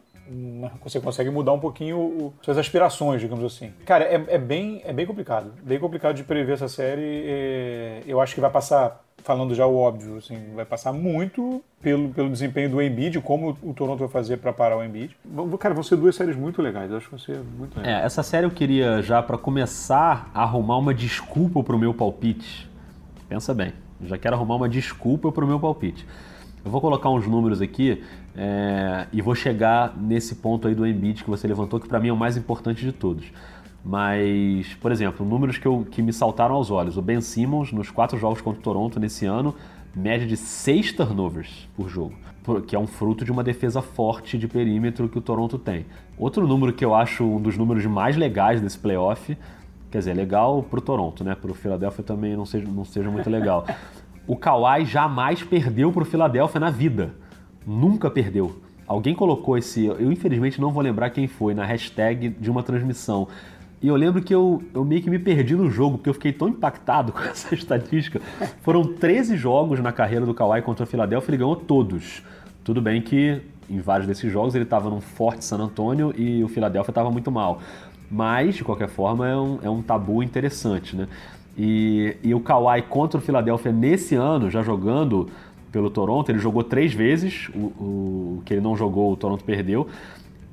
você 0.83 1.01
consegue 1.01 1.31
mudar 1.31 1.53
um 1.53 1.59
pouquinho 1.59 1.99
o, 1.99 2.35
suas 2.43 2.59
aspirações, 2.59 3.21
digamos 3.21 3.45
assim. 3.45 3.73
Cara, 3.85 4.05
é, 4.05 4.23
é, 4.29 4.39
bem, 4.39 4.83
é 4.85 4.93
bem 4.93 5.07
complicado. 5.07 5.53
Bem 5.63 5.79
complicado 5.79 6.15
de 6.15 6.25
prever 6.25 6.55
essa 6.55 6.69
série. 6.69 7.25
É, 7.27 8.03
eu 8.07 8.21
acho 8.21 8.35
que 8.35 8.41
vai 8.41 8.51
passar, 8.51 9.05
falando 9.19 9.55
já 9.55 9.67
o 9.67 9.77
óbvio, 9.77 10.19
assim, 10.19 10.39
vai 10.55 10.65
passar 10.65 10.93
muito 10.93 11.63
pelo, 11.81 12.11
pelo 12.11 12.31
desempenho 12.31 12.71
do 12.71 12.83
Embiid, 12.83 13.21
como 13.21 13.57
o 13.63 13.73
Toronto 13.73 14.01
vai 14.01 14.09
fazer 14.09 14.39
para 14.39 14.53
parar 14.53 14.77
o 14.77 14.85
Embiid. 14.85 15.17
Cara, 15.59 15.75
vão 15.75 15.83
ser 15.83 15.97
duas 15.97 16.15
séries 16.15 16.37
muito 16.37 16.61
legais. 16.61 16.91
Eu 16.91 16.97
acho 16.97 17.07
que 17.07 17.13
vão 17.13 17.21
ser 17.21 17.39
muito 17.57 17.79
legais. 17.79 18.03
É, 18.03 18.05
essa 18.05 18.23
série 18.23 18.47
eu 18.47 18.51
queria 18.51 19.03
já, 19.03 19.23
para 19.23 19.39
começar, 19.39 20.31
arrumar 20.35 20.79
uma 20.79 20.95
desculpa 20.95 21.63
pro 21.63 21.79
meu 21.79 21.95
palpite. 21.95 22.69
Pensa 23.29 23.53
bem, 23.53 23.73
já 24.03 24.17
quero 24.17 24.37
arrumar 24.37 24.57
uma 24.57 24.69
desculpa 24.69 25.31
pro 25.31 25.47
meu 25.47 25.61
palpite. 25.61 26.07
Eu 26.65 26.71
vou 26.71 26.81
colocar 26.81 27.09
uns 27.09 27.27
números 27.27 27.63
aqui 27.63 28.03
é, 28.41 29.07
e 29.13 29.21
vou 29.21 29.35
chegar 29.35 29.97
nesse 29.97 30.37
ponto 30.37 30.69
aí 30.69 30.75
do 30.75 30.87
Embiid 30.87 31.25
que 31.25 31.31
você 31.31 31.49
levantou, 31.49 31.81
que 31.81 31.89
para 31.89 31.99
mim 31.99 32.09
é 32.09 32.13
o 32.13 32.17
mais 32.17 32.37
importante 32.37 32.85
de 32.85 32.93
todos. 32.93 33.25
Mas, 33.85 34.75
por 34.81 34.93
exemplo, 34.93 35.27
números 35.27 35.59
que, 35.59 35.67
eu, 35.67 35.85
que 35.91 36.01
me 36.01 36.13
saltaram 36.13 36.55
aos 36.55 36.71
olhos. 36.71 36.97
O 36.97 37.03
Ben 37.03 37.21
Simmons, 37.21 37.73
nos 37.73 37.91
quatro 37.91 38.17
jogos 38.17 38.41
contra 38.41 38.61
o 38.61 38.63
Toronto 38.63 39.01
nesse 39.01 39.27
ano, 39.27 39.55
média 39.95 40.27
de 40.27 40.37
seis 40.37 40.93
turnovers 40.93 41.69
por 41.77 41.89
jogo, 41.89 42.15
que 42.67 42.77
é 42.77 42.79
um 42.79 42.87
fruto 42.87 43.25
de 43.25 43.33
uma 43.33 43.43
defesa 43.43 43.83
forte 43.83 44.39
de 44.39 44.47
perímetro 44.47 45.09
que 45.09 45.19
o 45.19 45.23
Toronto 45.23 45.59
tem. 45.59 45.87
Outro 46.17 46.47
número 46.47 46.73
que 46.73 46.85
eu 46.85 46.95
acho 46.95 47.25
um 47.25 47.41
dos 47.41 47.57
números 47.57 47.85
mais 47.87 48.17
legais 48.17 48.61
desse 48.61 48.79
playoff 48.79 49.37
Quer 49.91 49.99
dizer, 49.99 50.15
legal 50.15 50.63
pro 50.63 50.81
Toronto, 50.81 51.25
né? 51.25 51.35
Pro 51.35 51.55
Philadelphia 51.55 52.05
também 52.05 52.37
não 52.37 52.45
seja, 52.45 52.67
não 52.69 52.85
seja 52.85 53.11
muito 53.11 53.31
legal. 53.31 53.67
o 54.27 54.37
Kawhi 54.37 54.85
jamais 54.85 55.43
perdeu 55.43 55.91
pro 55.91 56.05
Philadelphia 56.05 56.61
na 56.61 56.71
vida. 56.71 57.15
Nunca 57.69 58.11
perdeu. 58.11 58.57
Alguém 58.87 59.15
colocou 59.15 59.59
esse. 59.59 59.85
Eu 59.85 60.11
infelizmente 60.11 60.59
não 60.59 60.73
vou 60.73 60.83
lembrar 60.83 61.11
quem 61.11 61.29
foi, 61.29 61.53
na 61.53 61.67
hashtag 61.67 62.31
de 62.31 62.51
uma 62.51 62.63
transmissão. 62.63 63.29
E 63.83 63.87
eu 63.87 63.95
lembro 63.95 64.23
que 64.23 64.35
eu, 64.35 64.63
eu 64.73 64.83
meio 64.87 65.03
que 65.03 65.11
me 65.11 65.19
perdi 65.19 65.55
no 65.55 65.71
jogo, 65.71 65.99
porque 65.99 66.09
eu 66.09 66.15
fiquei 66.15 66.33
tão 66.33 66.49
impactado 66.49 67.13
com 67.13 67.21
essa 67.21 67.55
estatística. 67.55 68.23
Foram 68.63 68.95
13 68.95 69.37
jogos 69.37 69.81
na 69.81 69.93
carreira 69.93 70.25
do 70.25 70.33
Kawhi 70.33 70.63
contra 70.63 70.85
o 70.85 70.87
Philadelphia, 70.87 71.31
ele 71.31 71.37
ganhou 71.37 71.57
todos. 71.57 72.23
Tudo 72.65 72.81
bem 72.81 73.03
que 73.03 73.43
em 73.69 73.81
vários 73.81 74.07
desses 74.07 74.33
jogos 74.33 74.55
ele 74.55 74.65
estava 74.65 74.89
num 74.89 75.03
forte 75.03 75.45
San 75.45 75.59
Antonio 75.59 76.15
e 76.17 76.43
o 76.43 76.49
Philadelphia 76.49 76.91
estava 76.91 77.11
muito 77.11 77.31
mal. 77.31 77.61
Mas, 78.11 78.55
de 78.55 78.65
qualquer 78.65 78.89
forma, 78.89 79.29
é 79.29 79.37
um, 79.37 79.59
é 79.63 79.69
um 79.69 79.83
tabu 79.83 80.23
interessante, 80.23 80.97
né? 80.97 81.07
E, 81.59 82.17
e 82.23 82.35
o 82.35 82.41
Kawhi 82.41 82.83
contra 82.83 83.19
o 83.19 83.21
Philadelphia 83.21 83.71
nesse 83.73 84.15
ano, 84.15 84.49
já 84.49 84.63
jogando 84.63 85.29
pelo 85.71 85.91
Toronto, 85.91 86.31
ele 86.31 86.39
jogou 86.39 86.65
três 86.65 86.93
vezes, 86.93 87.49
o, 87.55 87.59
o 87.59 88.43
que 88.45 88.55
ele 88.55 88.61
não 88.61 88.77
jogou, 88.77 89.13
o 89.13 89.17
Toronto 89.17 89.45
perdeu. 89.45 89.87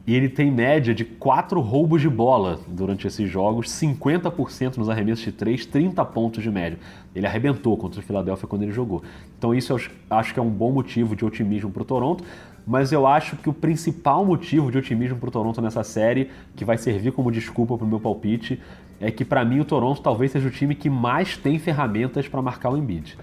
E 0.07 0.13
ele 0.13 0.29
tem 0.29 0.51
média 0.51 0.93
de 0.93 1.03
quatro 1.03 1.59
roubos 1.59 1.99
de 1.99 2.07
bola 2.07 2.59
durante 2.67 3.07
esses 3.07 3.27
jogos, 3.27 3.67
50% 3.69 4.77
nos 4.77 4.87
arremessos 4.87 5.25
de 5.25 5.31
3, 5.31 5.65
30 5.65 6.05
pontos 6.05 6.43
de 6.43 6.51
média. 6.51 6.77
Ele 7.15 7.25
arrebentou 7.25 7.75
contra 7.75 7.99
o 7.99 8.03
Philadelphia 8.03 8.47
quando 8.47 8.61
ele 8.61 8.71
jogou. 8.71 9.01
Então 9.35 9.53
isso 9.53 9.73
eu 9.73 9.79
acho 10.11 10.31
que 10.31 10.39
é 10.39 10.43
um 10.43 10.49
bom 10.49 10.71
motivo 10.71 11.15
de 11.15 11.25
otimismo 11.25 11.71
para 11.71 11.81
o 11.81 11.85
Toronto, 11.85 12.23
mas 12.67 12.91
eu 12.91 13.07
acho 13.07 13.35
que 13.37 13.49
o 13.49 13.53
principal 13.53 14.23
motivo 14.23 14.71
de 14.71 14.77
otimismo 14.77 15.17
para 15.17 15.29
o 15.29 15.31
Toronto 15.31 15.59
nessa 15.59 15.83
série, 15.83 16.29
que 16.55 16.63
vai 16.63 16.77
servir 16.77 17.11
como 17.11 17.31
desculpa 17.31 17.75
para 17.75 17.85
o 17.85 17.89
meu 17.89 17.99
palpite, 17.99 18.61
é 18.99 19.09
que 19.09 19.25
para 19.25 19.43
mim 19.43 19.59
o 19.59 19.65
Toronto 19.65 20.01
talvez 20.01 20.31
seja 20.31 20.47
o 20.47 20.51
time 20.51 20.75
que 20.75 20.89
mais 20.89 21.35
tem 21.35 21.57
ferramentas 21.57 22.27
para 22.27 22.43
marcar 22.43 22.69
o 22.69 22.77
Embiid. 22.77 23.17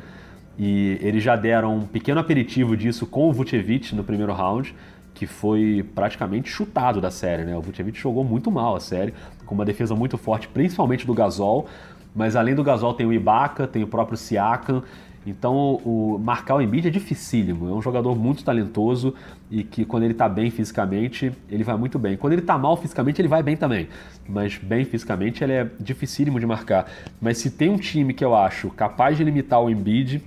E 0.59 0.99
eles 1.01 1.23
já 1.23 1.37
deram 1.37 1.77
um 1.77 1.87
pequeno 1.87 2.21
aperitivo 2.21 2.77
disso 2.77 3.07
com 3.07 3.29
o 3.29 3.33
Vucevic 3.33 3.95
no 3.95 4.05
primeiro 4.05 4.33
round, 4.33 4.75
que 5.15 5.27
foi 5.27 5.85
praticamente 5.95 6.49
chutado 6.51 7.01
da 7.01 7.11
série, 7.11 7.45
né? 7.45 7.57
O 7.57 7.61
Vucevic 7.61 7.99
jogou 7.99 8.25
muito 8.25 8.51
mal 8.51 8.77
a 8.77 8.81
série, 8.81 9.15
com 9.47 9.55
uma 9.55 9.65
defesa 9.65 9.95
muito 9.95 10.17
forte, 10.19 10.49
principalmente 10.49 11.07
do 11.07 11.15
Gasol, 11.15 11.67
mas 12.15 12.37
além 12.37 12.55
do 12.55 12.63
Gasol 12.63 12.95
tem 12.95 13.07
o 13.07 13.13
Ibaka, 13.13 13.67
tem 13.67 13.83
o 13.83 13.87
próprio 13.87 14.17
Siakam, 14.17 14.83
então 15.27 15.81
o, 15.85 16.19
marcar 16.19 16.57
o 16.57 16.61
Embiid 16.61 16.89
é 16.89 16.91
dificílimo, 16.91 17.69
é 17.69 17.73
um 17.73 17.81
jogador 17.81 18.17
muito 18.17 18.45
talentoso 18.45 19.15
e 19.51 19.63
que 19.63 19.85
quando 19.85 20.03
ele 20.03 20.13
está 20.13 20.29
bem 20.29 20.51
fisicamente, 20.51 21.33
ele 21.49 21.63
vai 21.63 21.77
muito 21.77 21.99
bem. 21.99 22.17
Quando 22.17 22.33
ele 22.33 22.43
está 22.43 22.59
mal 22.59 22.77
fisicamente, 22.77 23.21
ele 23.21 23.29
vai 23.29 23.43
bem 23.43 23.57
também, 23.57 23.89
mas 24.29 24.59
bem 24.59 24.85
fisicamente 24.85 25.45
ele 25.45 25.53
é 25.53 25.71
dificílimo 25.79 26.41
de 26.41 26.47
marcar. 26.47 26.91
Mas 27.21 27.39
se 27.39 27.51
tem 27.51 27.71
um 27.71 27.77
time 27.77 28.13
que 28.13 28.25
eu 28.25 28.35
acho 28.35 28.69
capaz 28.71 29.17
de 29.17 29.23
limitar 29.23 29.63
o 29.63 29.71
Embiid, 29.71 30.23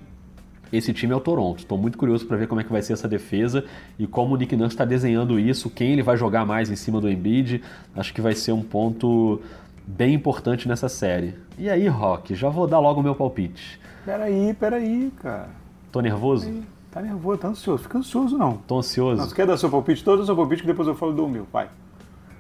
esse 0.72 0.94
time 0.94 1.14
é 1.14 1.16
o 1.16 1.20
Toronto. 1.20 1.60
Estou 1.60 1.78
muito 1.78 1.98
curioso 1.98 2.26
para 2.26 2.38
ver 2.38 2.48
como 2.48 2.62
é 2.62 2.64
que 2.64 2.72
vai 2.72 2.82
ser 2.82 2.94
essa 2.94 3.08
defesa 3.08 3.64
e 3.98 4.08
como 4.08 4.34
o 4.34 4.38
Nick 4.38 4.56
Nurse 4.56 4.74
está 4.74 4.86
desenhando 4.86 5.40
isso, 5.40 5.70
quem 5.70 5.92
ele 5.92 6.04
vai 6.04 6.18
jogar 6.18 6.46
mais 6.46 6.70
em 6.70 6.76
cima 6.76 7.00
do 7.00 7.10
Embiid. 7.10 7.62
Acho 7.96 8.14
que 8.14 8.22
vai 8.22 8.34
ser 8.34 8.52
um 8.52 8.62
ponto 8.62 9.42
bem 9.86 10.14
importante 10.14 10.68
nessa 10.68 10.90
série. 10.90 11.36
E 11.58 11.70
aí, 11.70 11.88
Rock, 11.88 12.36
já 12.36 12.50
vou 12.50 12.68
dar 12.68 12.80
logo 12.80 13.00
o 13.00 13.04
meu 13.04 13.16
palpite. 13.16 13.80
Peraí, 14.04 14.54
peraí, 14.54 15.12
cara. 15.22 15.50
Tô 15.92 16.02
nervoso? 16.02 16.46
Peraí. 16.46 16.64
Tá 16.92 17.02
nervoso, 17.02 17.38
tá 17.40 17.48
ansioso. 17.50 17.84
Fica 17.84 17.98
ansioso, 17.98 18.38
não. 18.38 18.56
Tô 18.56 18.78
ansioso. 18.80 19.22
Não, 19.22 19.28
você 19.28 19.36
quer 19.36 19.46
dar 19.46 19.58
seu 19.58 19.70
palpite? 19.70 20.02
Todo 20.02 20.22
o 20.22 20.26
seu 20.26 20.36
palpite 20.36 20.62
que 20.62 20.68
depois 20.68 20.88
eu 20.88 20.96
falo 20.96 21.12
do 21.12 21.28
meu, 21.28 21.46
vai. 21.52 21.68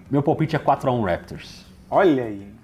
Meu 0.10 0.24
palpite 0.24 0.56
é 0.56 0.60
4x1 0.60 1.04
Raptors. 1.04 1.66
Olha 1.90 2.24
aí. 2.24 2.55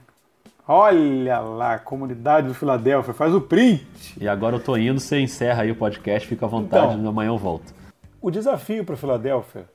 Olha 0.68 1.40
lá, 1.40 1.80
comunidade 1.80 2.48
do 2.48 2.54
Filadélfia, 2.54 3.14
faz 3.14 3.34
o 3.34 3.42
print. 3.42 3.86
E 4.20 4.28
agora 4.28 4.56
eu 4.56 4.60
tô 4.60 4.78
indo, 4.78 5.00
você 5.00 5.20
encerra 5.20 5.64
aí 5.64 5.72
o 5.72 5.76
podcast, 5.76 6.28
fica 6.28 6.46
à 6.46 6.50
vontade, 6.50 6.96
então, 6.96 7.10
amanhã 7.10 7.30
eu 7.30 7.38
volto. 7.38 7.74
O 8.22 8.30
desafio 8.30 8.86
para 8.86 8.96
Filadélfia, 8.96 9.66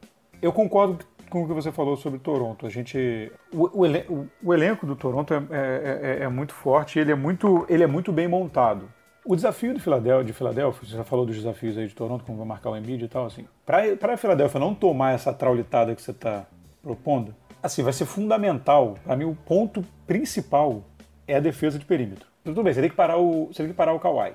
eu 0.40 0.52
concordo 0.52 1.04
com 1.28 1.42
o 1.42 1.46
que 1.46 1.52
você 1.52 1.72
falou 1.72 1.96
sobre 1.96 2.18
Toronto. 2.18 2.66
A 2.66 2.70
gente, 2.70 3.32
o, 3.52 3.84
o, 3.84 4.28
o, 4.44 4.54
elenco 4.54 4.86
do 4.86 4.94
Toronto 4.94 5.34
é, 5.34 5.36
é, 5.50 6.18
é, 6.20 6.24
é, 6.24 6.28
muito 6.28 6.54
forte, 6.54 6.98
ele 6.98 7.10
é 7.10 7.14
muito, 7.14 7.66
ele 7.68 7.82
é 7.82 7.86
muito 7.86 8.12
bem 8.12 8.28
montado. 8.28 8.88
O 9.24 9.34
desafio 9.34 9.74
de 9.74 9.80
Filadélfia, 9.80 10.24
de 10.24 10.32
Filadélfia, 10.32 10.88
você 10.88 10.96
já 10.96 11.02
falou 11.02 11.26
dos 11.26 11.34
desafios 11.34 11.76
aí 11.76 11.88
de 11.88 11.94
Toronto, 11.94 12.24
como 12.24 12.38
vai 12.38 12.46
marcar 12.46 12.70
o 12.70 12.76
Embiid 12.76 13.04
e 13.04 13.08
tal, 13.08 13.26
assim. 13.26 13.44
Para 13.64 14.14
a 14.14 14.16
Filadélfia 14.16 14.60
não 14.60 14.72
tomar 14.72 15.12
essa 15.12 15.32
traulitada 15.32 15.94
que 15.96 16.00
você 16.00 16.12
está 16.12 16.46
propondo, 16.80 17.34
assim, 17.66 17.82
vai 17.82 17.92
ser 17.92 18.06
fundamental. 18.06 18.96
Para 19.04 19.16
mim, 19.16 19.24
o 19.24 19.36
ponto 19.46 19.84
principal 20.06 20.82
é 21.26 21.36
a 21.36 21.40
defesa 21.40 21.78
de 21.78 21.84
perímetro. 21.84 22.26
Tudo 22.44 22.62
bem, 22.62 22.72
você 22.72 22.80
tem 22.80 22.90
que 22.90 22.96
parar 22.96 23.18
o, 23.18 23.46
você 23.46 23.62
tem 23.62 23.72
que 23.72 23.76
parar 23.76 23.92
o 23.92 24.00
Kawhi. 24.00 24.32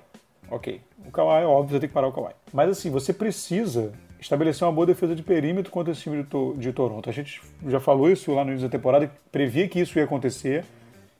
Ok. 0.49 0.81
O 1.05 1.11
Kawhi, 1.11 1.43
é 1.43 1.45
óbvio, 1.45 1.75
você 1.75 1.79
tem 1.79 1.89
que 1.89 1.93
parar 1.93 2.07
o 2.07 2.11
Kawhi. 2.11 2.33
Mas 2.53 2.69
assim, 2.69 2.89
você 2.89 3.13
precisa 3.13 3.93
estabelecer 4.19 4.67
uma 4.67 4.73
boa 4.73 4.85
defesa 4.85 5.15
de 5.15 5.23
perímetro 5.23 5.71
contra 5.71 5.91
esse 5.91 6.01
time 6.01 6.21
de, 6.21 6.29
to 6.29 6.55
de 6.57 6.71
Toronto. 6.71 7.09
A 7.09 7.13
gente 7.13 7.41
já 7.67 7.79
falou 7.79 8.09
isso 8.09 8.33
lá 8.33 8.43
no 8.43 8.51
início 8.51 8.67
da 8.67 8.71
temporada, 8.71 9.09
previa 9.31 9.67
que 9.67 9.79
isso 9.79 9.97
ia 9.97 10.05
acontecer. 10.05 10.65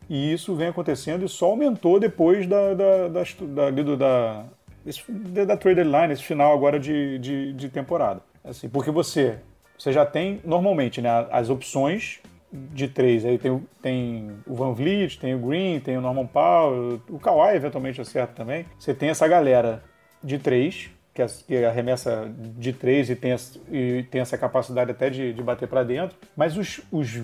E 0.09 0.33
isso 0.33 0.53
vem 0.55 0.67
acontecendo 0.67 1.23
e 1.23 1.29
só 1.29 1.45
aumentou 1.45 1.97
depois 1.97 2.45
da, 2.45 2.73
da, 2.73 3.07
da, 3.07 3.23
da, 3.23 3.71
da, 3.71 4.45
da, 5.07 5.45
da 5.45 5.57
trade 5.57 5.75
deadline, 5.75 6.11
esse 6.11 6.23
final 6.23 6.53
agora 6.53 6.77
de, 6.77 7.17
de, 7.19 7.53
de 7.53 7.69
temporada. 7.69 8.21
Assim, 8.43 8.67
porque 8.67 8.91
você 8.91 9.37
você 9.81 9.91
já 9.91 10.05
tem, 10.05 10.39
normalmente, 10.45 11.01
né, 11.01 11.09
as 11.31 11.49
opções 11.49 12.19
de 12.53 12.87
três. 12.87 13.25
Aí 13.25 13.39
tem, 13.39 13.59
tem 13.81 14.31
o 14.45 14.53
Van 14.53 14.73
Vliet, 14.73 15.17
tem 15.19 15.33
o 15.33 15.39
Green, 15.39 15.79
tem 15.79 15.97
o 15.97 16.01
Norman 16.01 16.27
Powell, 16.27 17.01
o 17.09 17.17
Kawhi 17.17 17.55
eventualmente 17.55 17.99
acerta 17.99 18.31
também. 18.35 18.63
Você 18.77 18.93
tem 18.93 19.09
essa 19.09 19.27
galera 19.27 19.83
de 20.23 20.37
três, 20.37 20.91
que, 21.15 21.25
que 21.47 21.65
arremessa 21.65 22.31
de 22.57 22.73
três 22.73 23.09
e 23.09 23.15
tem, 23.15 23.35
e 23.71 24.03
tem 24.03 24.21
essa 24.21 24.37
capacidade 24.37 24.91
até 24.91 25.09
de, 25.09 25.33
de 25.33 25.41
bater 25.41 25.67
para 25.67 25.83
dentro. 25.83 26.15
Mas 26.37 26.55
os, 26.55 26.81
os 26.91 27.19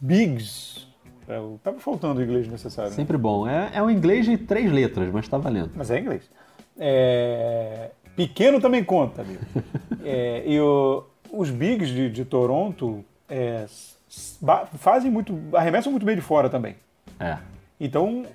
bigs, 0.00 0.88
é, 1.28 1.40
tava 1.62 1.78
faltando 1.78 2.18
o 2.18 2.24
inglês 2.24 2.48
necessário. 2.48 2.90
Né? 2.90 2.96
Sempre 2.96 3.16
bom. 3.16 3.46
É, 3.46 3.70
é 3.74 3.82
um 3.82 3.88
inglês 3.88 4.26
de 4.26 4.36
três 4.36 4.72
letras, 4.72 5.08
mas 5.12 5.28
tá 5.28 5.38
valendo. 5.38 5.70
Mas 5.76 5.88
é 5.88 6.00
inglês. 6.00 6.28
É... 6.76 7.90
Pequeno 8.16 8.60
também 8.60 8.82
conta, 8.82 9.22
amigo. 9.22 9.40
é, 10.04 10.42
e 10.44 10.60
o, 10.60 11.04
os 11.32 11.50
bigs 11.50 11.88
de, 11.88 12.10
de 12.10 12.24
Toronto 12.24 13.02
é, 13.28 13.64
fazem 14.78 15.10
muito, 15.10 15.36
arremessam 15.54 15.90
muito 15.90 16.04
bem 16.04 16.14
de 16.14 16.20
fora 16.20 16.50
também. 16.50 16.76
É. 17.18 17.38
Então, 17.80 18.26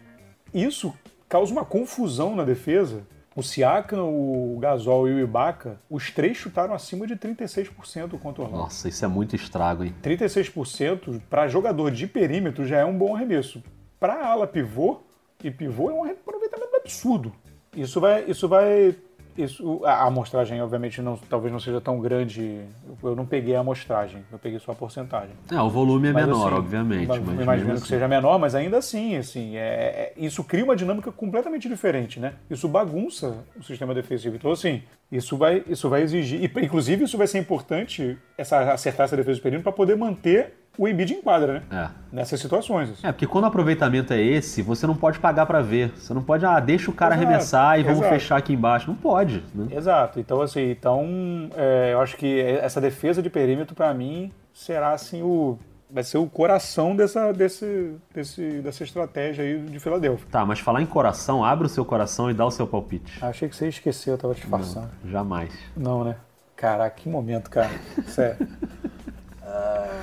isso 0.54 0.94
causa 1.30 1.52
uma 1.52 1.64
confusão 1.64 2.36
na 2.36 2.44
defesa. 2.44 3.04
O 3.36 3.44
Siakam, 3.44 4.04
o 4.04 4.58
Gasol 4.60 5.08
e 5.08 5.14
o 5.14 5.20
Ibaka, 5.20 5.80
os 5.88 6.10
três 6.10 6.36
chutaram 6.36 6.74
acima 6.74 7.06
de 7.06 7.16
36% 7.16 8.18
contra 8.18 8.42
o 8.42 8.46
Orlando. 8.46 8.64
Nossa, 8.64 8.90
isso 8.90 9.06
é 9.06 9.08
muito 9.08 9.36
estrago, 9.36 9.84
hein? 9.84 9.94
36% 10.02 11.22
para 11.30 11.48
jogador 11.48 11.92
de 11.92 12.08
perímetro 12.08 12.66
já 12.66 12.80
é 12.80 12.86
um 12.86 12.98
bom 12.98 13.16
arremesso. 13.16 13.62
Para 14.00 14.26
ala 14.26 14.48
pivô, 14.48 15.02
e 15.44 15.52
pivô 15.52 15.92
é 15.92 15.94
um 15.94 16.04
aproveitamento 16.04 16.76
absurdo. 16.78 17.32
Isso 17.76 18.02
vai, 18.02 18.24
isso 18.28 18.50
vai 18.50 18.96
isso, 19.38 19.82
a 19.86 20.06
amostragem, 20.06 20.62
obviamente, 20.62 21.02
não, 21.02 21.15
talvez 21.15 21.52
não 21.54 21.60
seja 21.60 21.80
tão 21.80 22.00
grande. 22.00 22.62
Eu 23.04 23.15
não 23.15 23.26
peguei 23.26 23.56
a 23.56 23.60
amostragem, 23.60 24.23
eu 24.32 24.39
peguei 24.39 24.60
só 24.60 24.71
a 24.71 24.76
porcentagem. 24.76 25.36
É, 25.52 25.62
o 25.62 25.69
volume 25.69 26.10
é 26.10 26.12
mas, 26.12 26.26
menor, 26.26 26.47
assim, 26.47 26.56
obviamente. 26.56 27.08
Mas, 27.08 27.19
mas 27.19 27.39
imagino 27.41 27.73
assim. 27.73 27.82
que 27.82 27.88
seja 27.88 28.08
menor, 28.08 28.39
mas 28.39 28.56
ainda 28.56 28.78
assim, 28.78 29.15
assim 29.15 29.56
é, 29.56 29.60
é, 29.60 30.13
isso 30.17 30.43
cria 30.43 30.63
uma 30.63 30.76
dinâmica 30.76 31.12
completamente 31.12 31.69
diferente, 31.69 32.19
né? 32.19 32.34
Isso 32.50 32.67
bagunça 32.67 33.45
o 33.60 33.63
sistema 33.63 33.93
defensivo. 33.93 34.36
Então, 34.36 34.52
assim, 34.52 34.82
isso 35.12 35.38
vai, 35.38 35.63
isso 35.67 35.88
vai 35.89 36.02
exigir. 36.02 36.41
E, 36.41 36.65
inclusive, 36.65 37.04
isso 37.04 37.17
vai 37.17 37.28
ser 37.28 37.38
importante 37.38 38.17
essa, 38.38 38.73
acertar 38.73 39.06
essa 39.06 39.15
defesa 39.15 39.39
do 39.39 39.43
perímetro 39.43 39.63
para 39.63 39.78
poder 39.78 39.95
manter 39.95 40.54
o 40.78 40.88
Embiid 40.88 41.13
enquadra, 41.13 41.54
né? 41.54 41.63
É. 41.72 41.90
Nessas 42.12 42.40
situações. 42.40 42.92
Assim. 42.92 43.08
É, 43.08 43.12
porque 43.12 43.26
quando 43.26 43.46
o 43.46 43.48
aproveitamento 43.48 44.13
é 44.13 44.22
esse, 44.22 44.62
você 44.62 44.86
não 44.86 44.96
pode 44.96 45.20
pagar 45.20 45.46
para 45.46 45.62
ver. 45.62 45.92
Você 45.98 46.13
não 46.13 46.22
pode, 46.22 46.46
ah, 46.46 46.60
deixa 46.60 46.92
o 46.92 46.94
cara 46.94 47.16
exato, 47.16 47.28
arremessar 47.28 47.80
e 47.80 47.84
vamos 47.84 48.00
exato. 48.00 48.13
fechar 48.13 48.38
aqui 48.38 48.54
embaixo. 48.54 48.88
Não 48.88 48.96
pode. 48.96 49.44
Né? 49.54 49.76
Exato. 49.76 50.20
Então, 50.20 50.42
assim, 50.42 50.70
então, 50.72 51.50
é, 51.56 51.94
eu 51.94 52.02
acho 52.02 52.16
que 52.16 52.40
essa 52.40 52.80
defesa 52.80 53.22
de 53.22 53.30
perímetro, 53.30 53.76
para 53.76 53.94
mim, 53.94 54.32
será 54.54 54.92
assim 54.92 55.22
o. 55.24 55.58
Vai 55.90 56.04
ser 56.04 56.18
o 56.18 56.28
coração 56.28 56.94
dessa, 56.98 57.32
desse, 57.32 57.96
desse, 58.13 58.60
dessa 58.60 58.84
estratégia 58.84 59.42
aí 59.42 59.58
de 59.58 59.80
Filadélfia. 59.80 60.28
Tá, 60.30 60.46
mas 60.46 60.60
falar 60.60 60.82
em 60.82 60.86
coração, 60.86 61.46
abre 61.46 61.66
o 61.66 61.70
seu 61.70 61.86
coração 61.86 62.30
e 62.30 62.34
dá 62.34 62.46
o 62.46 62.52
seu 62.52 62.68
palpite. 62.68 63.24
achei 63.24 63.48
que 63.48 63.56
você 63.56 63.70
esqueceu, 63.70 64.16
eu 64.16 64.18
tava 64.18 64.34
te 64.34 64.42
disfarçando. 64.42 64.90
Não, 65.02 65.10
jamais. 65.10 65.58
Não, 65.78 66.04
né? 66.04 66.18
Caraca, 66.58 66.94
que 66.94 67.08
momento, 67.08 67.50
cara. 67.50 67.70
Sério. 68.08 68.46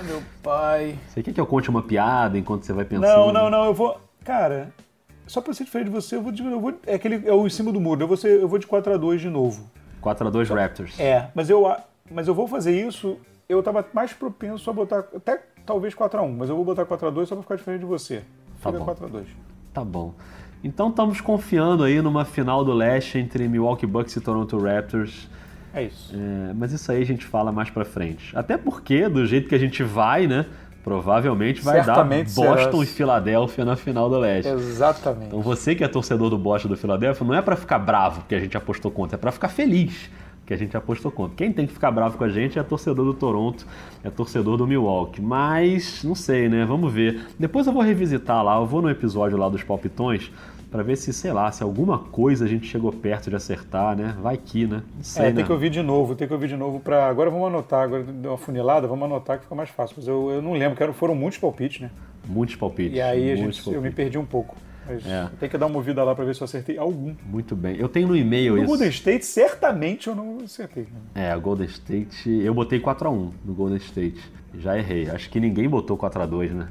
Meu 0.07 0.23
pai. 0.43 0.99
Você 1.09 1.23
quer 1.23 1.33
que 1.33 1.41
eu 1.41 1.47
conte 1.47 1.71
uma 1.71 1.83
piada 1.83 2.39
enquanto 2.39 2.65
você 2.65 2.73
vai 2.73 2.85
pensando? 2.85 3.07
Não, 3.07 3.33
não, 3.33 3.51
não, 3.51 3.65
eu 3.65 3.75
vou. 3.75 4.01
Cara, 4.25 4.73
só 5.27 5.41
pra 5.41 5.55
ser 5.55 5.65
diferente 5.65 5.87
de 5.87 5.93
você, 5.93 6.17
eu 6.17 6.23
vou. 6.23 6.33
Eu 6.33 6.61
vou 6.61 6.75
é 6.87 6.95
aquele. 6.95 7.27
É 7.27 7.33
o 7.33 7.47
em 7.47 7.51
cima 7.51 7.73
do 7.73 7.81
muro. 7.81 8.03
Eu 8.03 8.09
vou, 8.09 8.17
ser, 8.17 8.41
eu 8.41 8.49
vou 8.49 8.59
de 8.59 8.67
4x2 8.67 9.19
de 9.19 9.29
novo. 9.29 9.71
4x2 10.03 10.55
Raptors. 10.55 11.01
É, 11.01 11.29
mas 11.35 11.49
eu, 11.49 11.75
mas 12.11 12.29
eu 12.29 12.35
vou 12.35 12.47
fazer 12.47 12.79
isso. 12.87 13.17
Eu 13.49 13.63
tava 13.63 13.87
mais 13.93 14.13
propenso 14.13 14.69
a 14.69 14.73
botar. 14.73 15.05
Até 15.15 15.43
talvez 15.65 15.95
4x1, 15.95 16.37
mas 16.37 16.51
eu 16.51 16.57
vou 16.57 16.65
botar 16.65 16.85
4x2 16.85 17.27
só 17.27 17.35
pra 17.35 17.43
ficar 17.43 17.57
diferente 17.57 17.81
de 17.81 17.87
você. 17.87 18.23
Tá 18.63 18.71
fica 18.71 18.85
bom. 18.85 18.95
4x2. 18.95 19.25
Tá 19.73 19.85
bom. 19.85 20.15
Então 20.63 20.89
estamos 20.89 21.21
confiando 21.21 21.85
aí 21.85 22.01
numa 22.01 22.25
final 22.25 22.65
do 22.65 22.73
leste 22.73 23.19
entre 23.19 23.47
Milwaukee 23.49 23.87
Bucks 23.87 24.17
e 24.17 24.21
Toronto 24.21 24.59
Raptors. 24.59 25.29
É 25.75 25.83
isso. 25.83 26.15
É, 26.15 26.53
mas 26.55 26.73
isso 26.73 26.91
aí 26.91 27.03
a 27.03 27.07
gente 27.07 27.25
fala 27.25 27.51
mais 27.51 27.69
pra 27.71 27.85
frente. 27.85 28.37
Até 28.37 28.57
porque, 28.57 29.09
do 29.09 29.27
jeito 29.27 29.49
que 29.49 29.55
a 29.55 29.59
gente 29.59 29.83
vai, 29.83 30.27
né? 30.27 30.47
Provavelmente 30.85 31.63
vai 31.63 31.83
Certamente 31.83 32.35
dar 32.35 32.43
Boston 32.43 32.71
será. 32.73 32.83
e 32.83 32.87
Filadélfia 32.87 33.65
na 33.65 33.75
final 33.75 34.09
do 34.11 34.19
leste. 34.19 34.51
Exatamente. 34.51 35.29
Então 35.29 35.41
você 35.41 35.75
que 35.75 35.83
é 35.83 35.89
torcedor 35.89 36.29
do 36.29 36.37
Boston 36.37 36.69
e 36.69 36.71
do 36.73 36.77
Filadélfia, 36.77 37.27
não 37.27 37.35
é 37.35 37.41
pra 37.41 37.57
ficar 37.57 37.79
bravo 37.79 38.23
que 38.29 38.35
a 38.35 38.39
gente 38.39 38.55
apostou 38.55 38.91
contra, 38.91 39.17
é 39.17 39.19
pra 39.19 39.33
ficar 39.33 39.49
feliz 39.49 40.11
que 40.45 40.53
a 40.53 40.57
gente 40.59 40.77
apostou 40.77 41.11
contra. 41.11 41.37
Quem 41.37 41.51
tem 41.51 41.67
que 41.67 41.73
ficar 41.73 41.91
bravo 41.91 42.19
com 42.19 42.25
a 42.25 42.29
gente 42.29 42.59
é 42.59 42.63
torcedor 42.63 43.05
do 43.05 43.15
Toronto, 43.15 43.67
é 44.03 44.11
torcedor 44.11 44.59
do 44.59 44.67
Milwaukee. 44.67 45.23
Mas, 45.23 46.05
não 46.05 46.15
sei, 46.15 46.51
né? 46.51 46.67
Vamos 46.67 46.93
ver. 46.93 47.29
Depois 47.39 47.67
eu 47.67 47.73
vou 47.73 47.83
revisitar 47.83 48.45
lá, 48.45 48.57
eu 48.57 48.67
vou 48.67 48.83
no 48.83 48.91
episódio 48.91 49.39
lá 49.39 49.49
dos 49.49 49.63
palpitões 49.63 50.31
pra 50.75 50.83
ver 50.83 50.97
se, 50.97 51.13
sei 51.13 51.33
lá, 51.33 51.53
se 51.53 51.63
alguma 51.63 52.01
coisa 52.01 52.45
a 52.45 52.49
gente 52.49 52.67
chegou 52.67 52.91
perto 52.93 53.31
de 53.31 53.37
acertar, 53.37 53.97
né? 53.97 54.17
Vai 54.21 54.37
que, 54.37 54.67
né? 54.67 54.83
Não 54.97 55.05
sei, 55.05 55.27
É, 55.27 55.29
né? 55.29 55.37
tem 55.37 55.45
que 55.45 55.53
ouvir 55.53 55.71
de 55.71 55.81
novo, 55.81 56.17
tem 56.17 56.27
que 56.27 56.35
ouvir 56.35 56.49
de 56.49 56.57
novo 56.57 56.81
pra. 56.81 57.07
Agora 57.09 57.31
vamos 57.31 57.47
anotar, 57.47 57.85
agora 57.85 58.03
deu 58.03 58.33
uma 58.33 58.37
funilada, 58.37 58.89
vamos 58.89 59.05
anotar 59.05 59.37
que 59.37 59.45
fica 59.45 59.55
mais 59.55 59.71
fácil. 59.71 59.95
Mas 59.99 60.09
eu, 60.09 60.33
eu 60.33 60.43
não 60.43 60.53
lembro, 60.55 60.77
que 60.77 60.93
foram 60.95 61.15
muitos 61.15 61.39
palpites, 61.39 61.81
né? 61.81 61.93
Muitos 62.27 62.57
palpites. 62.57 62.97
E 62.97 63.01
aí 63.01 63.37
gente, 63.37 63.59
eu 63.61 63.75
me 63.75 63.75
palpites. 63.75 63.95
perdi 63.95 64.19
um 64.19 64.25
pouco. 64.27 64.57
Mas 64.85 65.07
É. 65.07 65.31
tem 65.39 65.49
que 65.49 65.57
dar 65.57 65.67
uma 65.67 65.73
movida 65.75 66.03
lá 66.03 66.13
pra 66.13 66.25
ver 66.25 66.35
se 66.35 66.41
eu 66.41 66.45
acertei 66.45 66.77
algum. 66.77 67.15
Muito 67.25 67.55
bem. 67.55 67.77
Eu 67.77 67.89
tenho 67.89 68.09
no 68.09 68.17
e-mail 68.17 68.55
No 68.55 68.59
isso. 68.59 68.67
Golden 68.67 68.89
State, 68.89 69.25
certamente 69.25 70.09
eu 70.09 70.17
não 70.17 70.39
acertei. 70.45 70.89
É, 71.15 71.37
o 71.37 71.41
Golden 71.41 71.69
State. 71.69 72.29
Eu 72.31 72.53
botei 72.53 72.81
4x1 72.81 73.31
no 73.45 73.55
Golden 73.55 73.77
State. 73.79 74.21
Já 74.59 74.77
errei. 74.77 75.09
Acho 75.09 75.31
que 75.31 75.39
ninguém 75.39 75.69
botou 75.69 75.97
4x2, 75.97 76.51
né? 76.51 76.67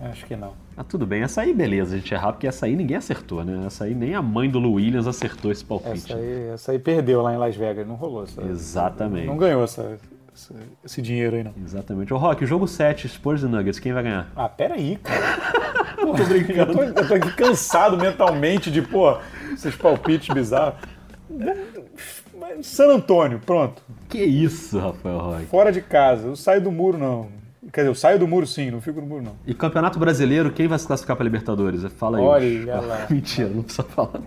Acho 0.00 0.24
que 0.26 0.36
não. 0.36 0.52
Ah, 0.76 0.84
tudo 0.84 1.04
bem. 1.06 1.22
Essa 1.22 1.40
aí, 1.40 1.52
beleza, 1.52 1.94
a 1.96 1.98
gente 1.98 2.14
errar, 2.14 2.32
porque 2.32 2.46
essa 2.46 2.66
aí 2.66 2.76
ninguém 2.76 2.96
acertou, 2.96 3.44
né? 3.44 3.64
Essa 3.66 3.84
aí 3.84 3.94
nem 3.94 4.14
a 4.14 4.22
mãe 4.22 4.48
do 4.48 4.58
Lu 4.60 4.74
Williams 4.74 5.06
acertou 5.08 5.50
esse 5.50 5.64
palpite. 5.64 6.12
Essa 6.12 6.16
aí, 6.16 6.48
essa 6.54 6.72
aí 6.72 6.78
perdeu 6.78 7.20
lá 7.22 7.34
em 7.34 7.36
Las 7.36 7.56
Vegas, 7.56 7.86
não 7.86 7.96
rolou. 7.96 8.22
Essa, 8.22 8.42
Exatamente. 8.42 9.26
Não 9.26 9.36
ganhou 9.36 9.64
essa, 9.64 9.98
essa- 10.32 10.54
esse 10.84 11.02
dinheiro 11.02 11.34
aí, 11.34 11.42
não. 11.42 11.52
Exatamente. 11.64 12.14
Ô, 12.14 12.16
Rock, 12.16 12.46
jogo 12.46 12.68
7, 12.68 13.08
Spurs 13.08 13.42
e 13.42 13.46
Nuggets, 13.46 13.80
quem 13.80 13.92
vai 13.92 14.04
ganhar? 14.04 14.30
Ah, 14.36 14.48
peraí, 14.48 14.96
cara. 15.02 15.38
Pô, 16.00 16.14
tô 16.14 16.24
brincando. 16.24 16.80
Eu 16.80 16.94
tô, 16.94 17.00
eu 17.00 17.08
tô 17.08 17.14
aqui 17.14 17.32
cansado 17.34 17.96
mentalmente 17.98 18.70
de, 18.70 18.80
pô, 18.80 19.18
esses 19.52 19.74
palpites 19.74 20.32
bizarros. 20.32 20.78
San 22.62 22.88
Antônio, 22.94 23.40
pronto. 23.44 23.82
Que 24.08 24.22
isso, 24.22 24.78
Rafael 24.78 25.18
Rock? 25.18 25.46
Fora 25.46 25.70
de 25.72 25.80
casa. 25.82 26.28
Eu 26.28 26.36
saio 26.36 26.60
do 26.60 26.70
muro, 26.72 26.96
não. 26.96 27.28
Quer 27.72 27.82
dizer, 27.82 27.90
eu 27.90 27.94
saio 27.94 28.18
do 28.18 28.26
muro 28.26 28.46
sim, 28.46 28.70
não 28.70 28.80
fico 28.80 29.00
no 29.00 29.06
muro, 29.06 29.22
não. 29.22 29.36
E 29.46 29.52
Campeonato 29.54 29.98
Brasileiro, 29.98 30.50
quem 30.50 30.66
vai 30.66 30.78
se 30.78 30.86
classificar 30.86 31.16
pra 31.16 31.24
Libertadores? 31.24 31.82
Fala 31.92 32.18
aí. 32.18 32.62
Olha 32.62 32.80
lá. 32.80 33.06
Mentira, 33.10 33.48
não 33.50 33.62
precisa 33.62 33.82
falar. 33.84 34.20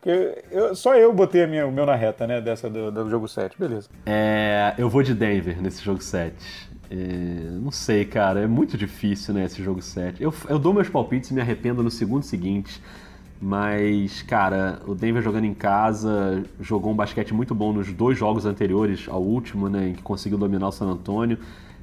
Porque 0.00 0.42
eu- 0.50 0.74
só 0.74 0.94
eu 0.96 1.12
botei 1.12 1.44
a 1.44 1.46
minha- 1.46 1.66
o 1.66 1.72
meu 1.72 1.86
na 1.86 1.94
reta, 1.94 2.26
né? 2.26 2.40
Dessa 2.40 2.68
do, 2.68 2.90
do 2.90 3.08
jogo 3.08 3.26
7. 3.28 3.56
Beleza. 3.58 3.88
É, 4.04 4.74
eu 4.76 4.88
vou 4.90 5.02
de 5.02 5.14
Denver 5.14 5.60
nesse 5.62 5.82
jogo 5.82 6.02
7. 6.02 6.34
É, 6.90 6.96
não 7.62 7.70
sei, 7.70 8.04
cara, 8.04 8.40
é 8.40 8.46
muito 8.46 8.76
difícil, 8.76 9.32
né, 9.32 9.44
esse 9.46 9.62
jogo 9.62 9.80
7. 9.80 10.22
Eu, 10.22 10.32
eu 10.48 10.58
dou 10.58 10.74
meus 10.74 10.88
palpites 10.88 11.30
e 11.30 11.34
me 11.34 11.40
arrependo 11.40 11.82
no 11.82 11.90
segundo 11.90 12.22
seguinte. 12.22 12.82
Mas, 13.40 14.22
cara, 14.22 14.80
o 14.86 14.94
Denver 14.94 15.22
jogando 15.22 15.44
em 15.44 15.54
casa, 15.54 16.42
jogou 16.60 16.92
um 16.92 16.96
basquete 16.96 17.34
muito 17.34 17.54
bom 17.54 17.72
nos 17.72 17.92
dois 17.92 18.16
jogos 18.18 18.46
anteriores 18.46 19.06
ao 19.08 19.22
último, 19.22 19.68
né, 19.68 19.88
em 19.88 19.92
que 19.94 20.02
conseguiu 20.02 20.38
dominar 20.38 20.68
o 20.68 20.72
San 20.72 20.86
Antonio. 20.86 21.38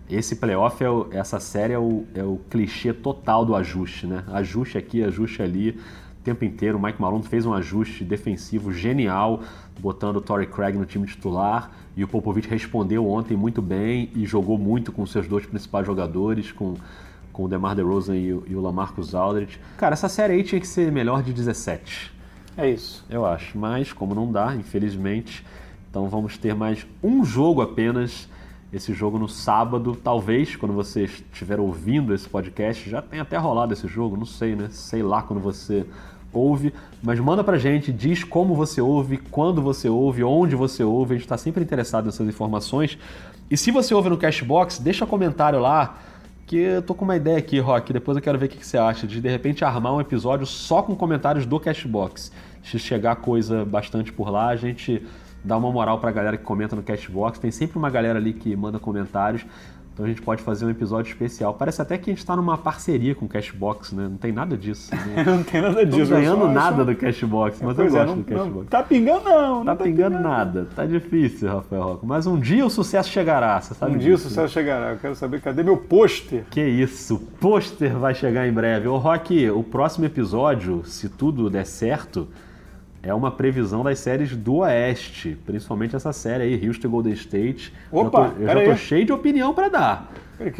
Esse 0.09 0.35
playoff, 0.35 0.83
é 0.83 0.89
o- 0.89 1.07
essa 1.11 1.39
série 1.39 1.73
é 1.73 1.79
o, 1.79 2.03
é 2.13 2.23
o 2.23 2.39
clichê 2.49 2.91
total 2.93 3.45
do 3.45 3.55
ajuste, 3.55 4.05
né? 4.05 4.23
Ajuste 4.27 4.77
aqui, 4.77 5.01
ajuste 5.03 5.41
ali, 5.41 5.69
o 6.19 6.23
tempo 6.23 6.43
inteiro. 6.43 6.77
O 6.77 6.81
Mike 6.81 7.01
Malone 7.01 7.23
fez 7.23 7.45
um 7.45 7.53
ajuste 7.53 8.03
defensivo 8.03 8.73
genial, 8.73 9.41
botando 9.79 10.17
o 10.17 10.21
Torrey 10.21 10.47
Craig 10.47 10.77
no 10.77 10.85
time 10.85 11.07
titular. 11.07 11.71
E 11.95 12.03
o 12.03 12.07
Popovich 12.07 12.47
respondeu 12.47 13.07
ontem 13.09 13.35
muito 13.37 13.61
bem 13.61 14.09
e 14.15 14.25
jogou 14.25 14.57
muito 14.57 14.91
com 14.91 15.05
seus 15.05 15.27
dois 15.27 15.45
principais 15.45 15.85
jogadores, 15.85 16.51
com, 16.51 16.75
com 17.31 17.45
o 17.45 17.47
DeMar 17.47 17.75
DeRozan 17.75 18.15
e 18.17 18.33
o, 18.33 18.43
e 18.47 18.55
o 18.55 18.61
Lamarcus 18.61 19.15
Aldridge. 19.15 19.59
Cara, 19.77 19.93
essa 19.93 20.09
série 20.09 20.33
aí 20.33 20.43
tinha 20.43 20.59
que 20.59 20.67
ser 20.67 20.91
melhor 20.91 21.23
de 21.23 21.31
17. 21.33 22.11
É 22.57 22.69
isso. 22.69 23.05
Eu 23.09 23.25
acho, 23.25 23.57
mas 23.57 23.93
como 23.93 24.13
não 24.13 24.29
dá, 24.29 24.53
infelizmente, 24.55 25.45
então 25.89 26.09
vamos 26.09 26.37
ter 26.37 26.53
mais 26.53 26.85
um 27.01 27.23
jogo 27.23 27.61
apenas. 27.61 28.27
Esse 28.73 28.93
jogo 28.93 29.19
no 29.19 29.27
sábado, 29.27 29.97
talvez 30.01 30.55
quando 30.55 30.73
você 30.73 31.03
estiver 31.03 31.59
ouvindo 31.59 32.13
esse 32.13 32.29
podcast, 32.29 32.89
já 32.89 33.01
tenha 33.01 33.21
até 33.21 33.35
rolado 33.37 33.73
esse 33.73 33.87
jogo, 33.87 34.15
não 34.15 34.25
sei, 34.25 34.55
né? 34.55 34.69
Sei 34.71 35.03
lá 35.03 35.21
quando 35.21 35.41
você 35.41 35.85
ouve, 36.31 36.73
mas 37.03 37.19
manda 37.19 37.43
pra 37.43 37.57
gente, 37.57 37.91
diz 37.91 38.23
como 38.23 38.55
você 38.55 38.79
ouve, 38.79 39.17
quando 39.17 39.61
você 39.61 39.89
ouve, 39.89 40.23
onde 40.23 40.55
você 40.55 40.83
ouve, 40.83 41.15
a 41.15 41.17
gente 41.17 41.27
tá 41.27 41.37
sempre 41.37 41.61
interessado 41.63 42.05
nessas 42.05 42.27
informações. 42.27 42.97
E 43.49 43.57
se 43.57 43.71
você 43.71 43.93
ouve 43.93 44.09
no 44.09 44.17
Cashbox, 44.17 44.79
deixa 44.79 45.05
comentário 45.05 45.59
lá, 45.59 45.97
que 46.47 46.57
eu 46.57 46.81
tô 46.81 46.93
com 46.93 47.03
uma 47.03 47.17
ideia 47.17 47.37
aqui, 47.37 47.59
Rock, 47.59 47.91
depois 47.91 48.15
eu 48.15 48.23
quero 48.23 48.37
ver 48.37 48.45
o 48.45 48.49
que 48.49 48.65
você 48.65 48.77
acha, 48.77 49.05
de 49.05 49.19
de 49.19 49.29
repente 49.29 49.65
armar 49.65 49.93
um 49.93 49.99
episódio 49.99 50.45
só 50.45 50.81
com 50.81 50.95
comentários 50.95 51.45
do 51.45 51.59
Cashbox. 51.59 52.31
Se 52.63 52.79
chegar 52.79 53.17
coisa 53.17 53.65
bastante 53.65 54.13
por 54.13 54.29
lá, 54.29 54.47
a 54.47 54.55
gente 54.55 55.05
dá 55.43 55.57
uma 55.57 55.71
moral 55.71 55.99
pra 55.99 56.11
galera 56.11 56.37
que 56.37 56.43
comenta 56.43 56.75
no 56.75 56.83
Cashbox. 56.83 57.39
Tem 57.39 57.51
sempre 57.51 57.77
uma 57.77 57.89
galera 57.89 58.19
ali 58.19 58.33
que 58.33 58.55
manda 58.55 58.79
comentários. 58.79 59.45
Então 59.93 60.05
a 60.05 60.07
gente 60.09 60.21
pode 60.21 60.41
fazer 60.41 60.65
um 60.65 60.69
episódio 60.69 61.11
especial. 61.11 61.53
Parece 61.53 61.81
até 61.81 61.97
que 61.97 62.09
a 62.09 62.13
gente 62.13 62.25
tá 62.25 62.33
numa 62.33 62.57
parceria 62.57 63.13
com 63.13 63.25
o 63.25 63.27
Cashbox, 63.27 63.91
né? 63.91 64.03
Não 64.09 64.15
tem 64.15 64.31
nada 64.31 64.55
disso. 64.57 64.89
Né? 64.95 65.21
Não 65.27 65.43
tem 65.43 65.61
nada 65.61 65.83
Não 65.83 65.91
tô 65.91 65.97
disso. 65.97 66.13
eu 66.13 66.17
ganhando 66.17 66.39
só- 66.39 66.45
eu 66.47 66.51
nada 66.53 66.77
só- 66.77 66.83
do 66.85 66.95
Cashbox, 66.95 67.59
mas 67.61 67.69
eu 67.77 67.83
Pois 67.83 67.93
é, 67.93 67.97
gosto 67.97 68.07
não, 68.15 68.21
do 68.23 68.31
não, 68.31 68.37
Cashbox. 68.45 68.67
tá 68.69 68.83
pingando 68.83 69.25
não. 69.25 69.65
Tá 69.65 69.71
não 69.75 69.75
pingando 69.75 70.17
nada. 70.19 70.67
Tá 70.73 70.85
difícil, 70.85 71.49
Rafael 71.49 71.81
Roca. 71.83 72.05
Mas 72.05 72.25
um 72.25 72.39
dia 72.39 72.65
o 72.65 72.69
sucesso 72.69 73.09
chegará, 73.09 73.59
você 73.59 73.73
sabe 73.73 73.93
Um 73.93 73.97
dia 73.97 74.13
o 74.13 74.15
disso, 74.15 74.23
né? 74.23 74.29
sucesso 74.29 74.53
chegará. 74.53 74.91
Eu 74.91 74.97
quero 74.97 75.13
saber 75.15 75.41
cadê 75.41 75.61
meu 75.61 75.75
pôster. 75.75 76.45
Que 76.49 76.61
isso, 76.65 77.15
o 77.15 77.19
pôster 77.19 77.93
vai 77.97 78.15
chegar 78.15 78.47
em 78.47 78.53
breve. 78.53 78.87
Ô 78.87 78.97
Rock, 78.97 79.49
o 79.49 79.61
próximo 79.61 80.05
episódio, 80.05 80.83
se 80.85 81.09
tudo 81.09 81.49
der 81.49 81.65
certo, 81.65 82.29
é 83.03 83.13
uma 83.13 83.31
previsão 83.31 83.83
das 83.83 83.99
séries 83.99 84.35
do 84.35 84.57
Oeste, 84.57 85.37
principalmente 85.45 85.95
essa 85.95 86.13
série 86.13 86.43
aí, 86.43 86.67
Houston 86.67 86.87
e 86.87 86.91
Golden 86.91 87.13
State. 87.13 87.73
Opa, 87.91 88.05
eu 88.05 88.31
tô, 88.31 88.41
eu 88.41 88.47
já 88.47 88.53
tô 88.65 88.71
aí. 88.71 88.77
cheio 88.77 89.05
de 89.05 89.11
opinião 89.11 89.53
pra 89.53 89.69
dar. 89.69 90.11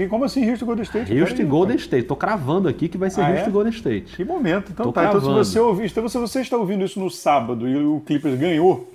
Como 0.09 0.23
assim 0.25 0.47
Houston 0.49 0.65
Golden 0.65 0.83
State? 0.83 1.19
Houston 1.19 1.41
e 1.41 1.45
Golden. 1.45 1.75
State. 1.77 2.07
Tô 2.07 2.15
cravando 2.15 2.67
aqui 2.67 2.87
que 2.87 2.97
vai 2.99 3.09
ser 3.09 3.21
Ah, 3.21 3.31
Houston 3.31 3.49
é? 3.49 3.51
Golden 3.51 3.71
State. 3.73 4.15
Que 4.15 4.23
momento. 4.23 4.71
Então 4.71 4.85
Tô 4.85 4.91
tá. 4.91 5.05
Então 5.05 5.19
se 5.19 5.25
cravando. 5.25 5.43
você 5.43 5.59
ouvir, 5.59 5.85
então 5.85 6.07
se 6.07 6.17
você 6.19 6.41
está 6.41 6.55
ouvindo 6.57 6.85
isso 6.85 6.99
no 6.99 7.09
sábado 7.09 7.67
e 7.67 7.75
o 7.83 7.99
Clippers 8.05 8.39
ganhou, 8.39 8.90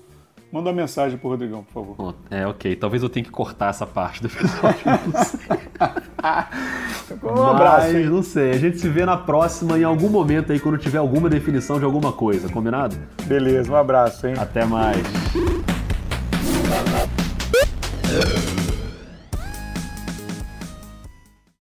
manda 0.52 0.70
uma 0.70 0.74
mensagem 0.76 1.18
pro 1.18 1.28
Rodrigão, 1.28 1.62
por 1.64 1.72
favor. 1.72 1.94
Bom, 1.96 2.14
É, 2.30 2.46
ok. 2.46 2.74
Talvez 2.76 3.02
eu 3.02 3.09
tenha 3.09 3.24
que 3.24 3.30
cortar 3.30 3.70
essa 3.70 3.87
parte 3.87 4.22
do 4.22 4.28
episódio. 4.28 4.80
não 4.87 5.24
sei. 5.24 5.59
Um 7.22 7.42
abraço, 7.46 7.87
Mas, 7.87 7.94
hein? 7.96 8.06
não 8.06 8.22
sei. 8.22 8.50
A 8.52 8.59
gente 8.59 8.78
se 8.78 8.88
vê 8.88 9.04
na 9.04 9.16
próxima, 9.16 9.78
em 9.78 9.85
algum 9.85 10.09
momento 10.09 10.52
aí, 10.52 10.59
quando 10.61 10.78
tiver 10.78 10.98
alguma 10.98 11.28
definição 11.28 11.78
de 11.78 11.85
alguma 11.85 12.12
coisa. 12.12 12.48
Combinado? 12.48 12.96
Beleza, 13.24 13.70
um 13.72 13.76
abraço, 13.76 14.26
hein? 14.26 14.35
Até 14.38 14.64
mais. 14.64 15.02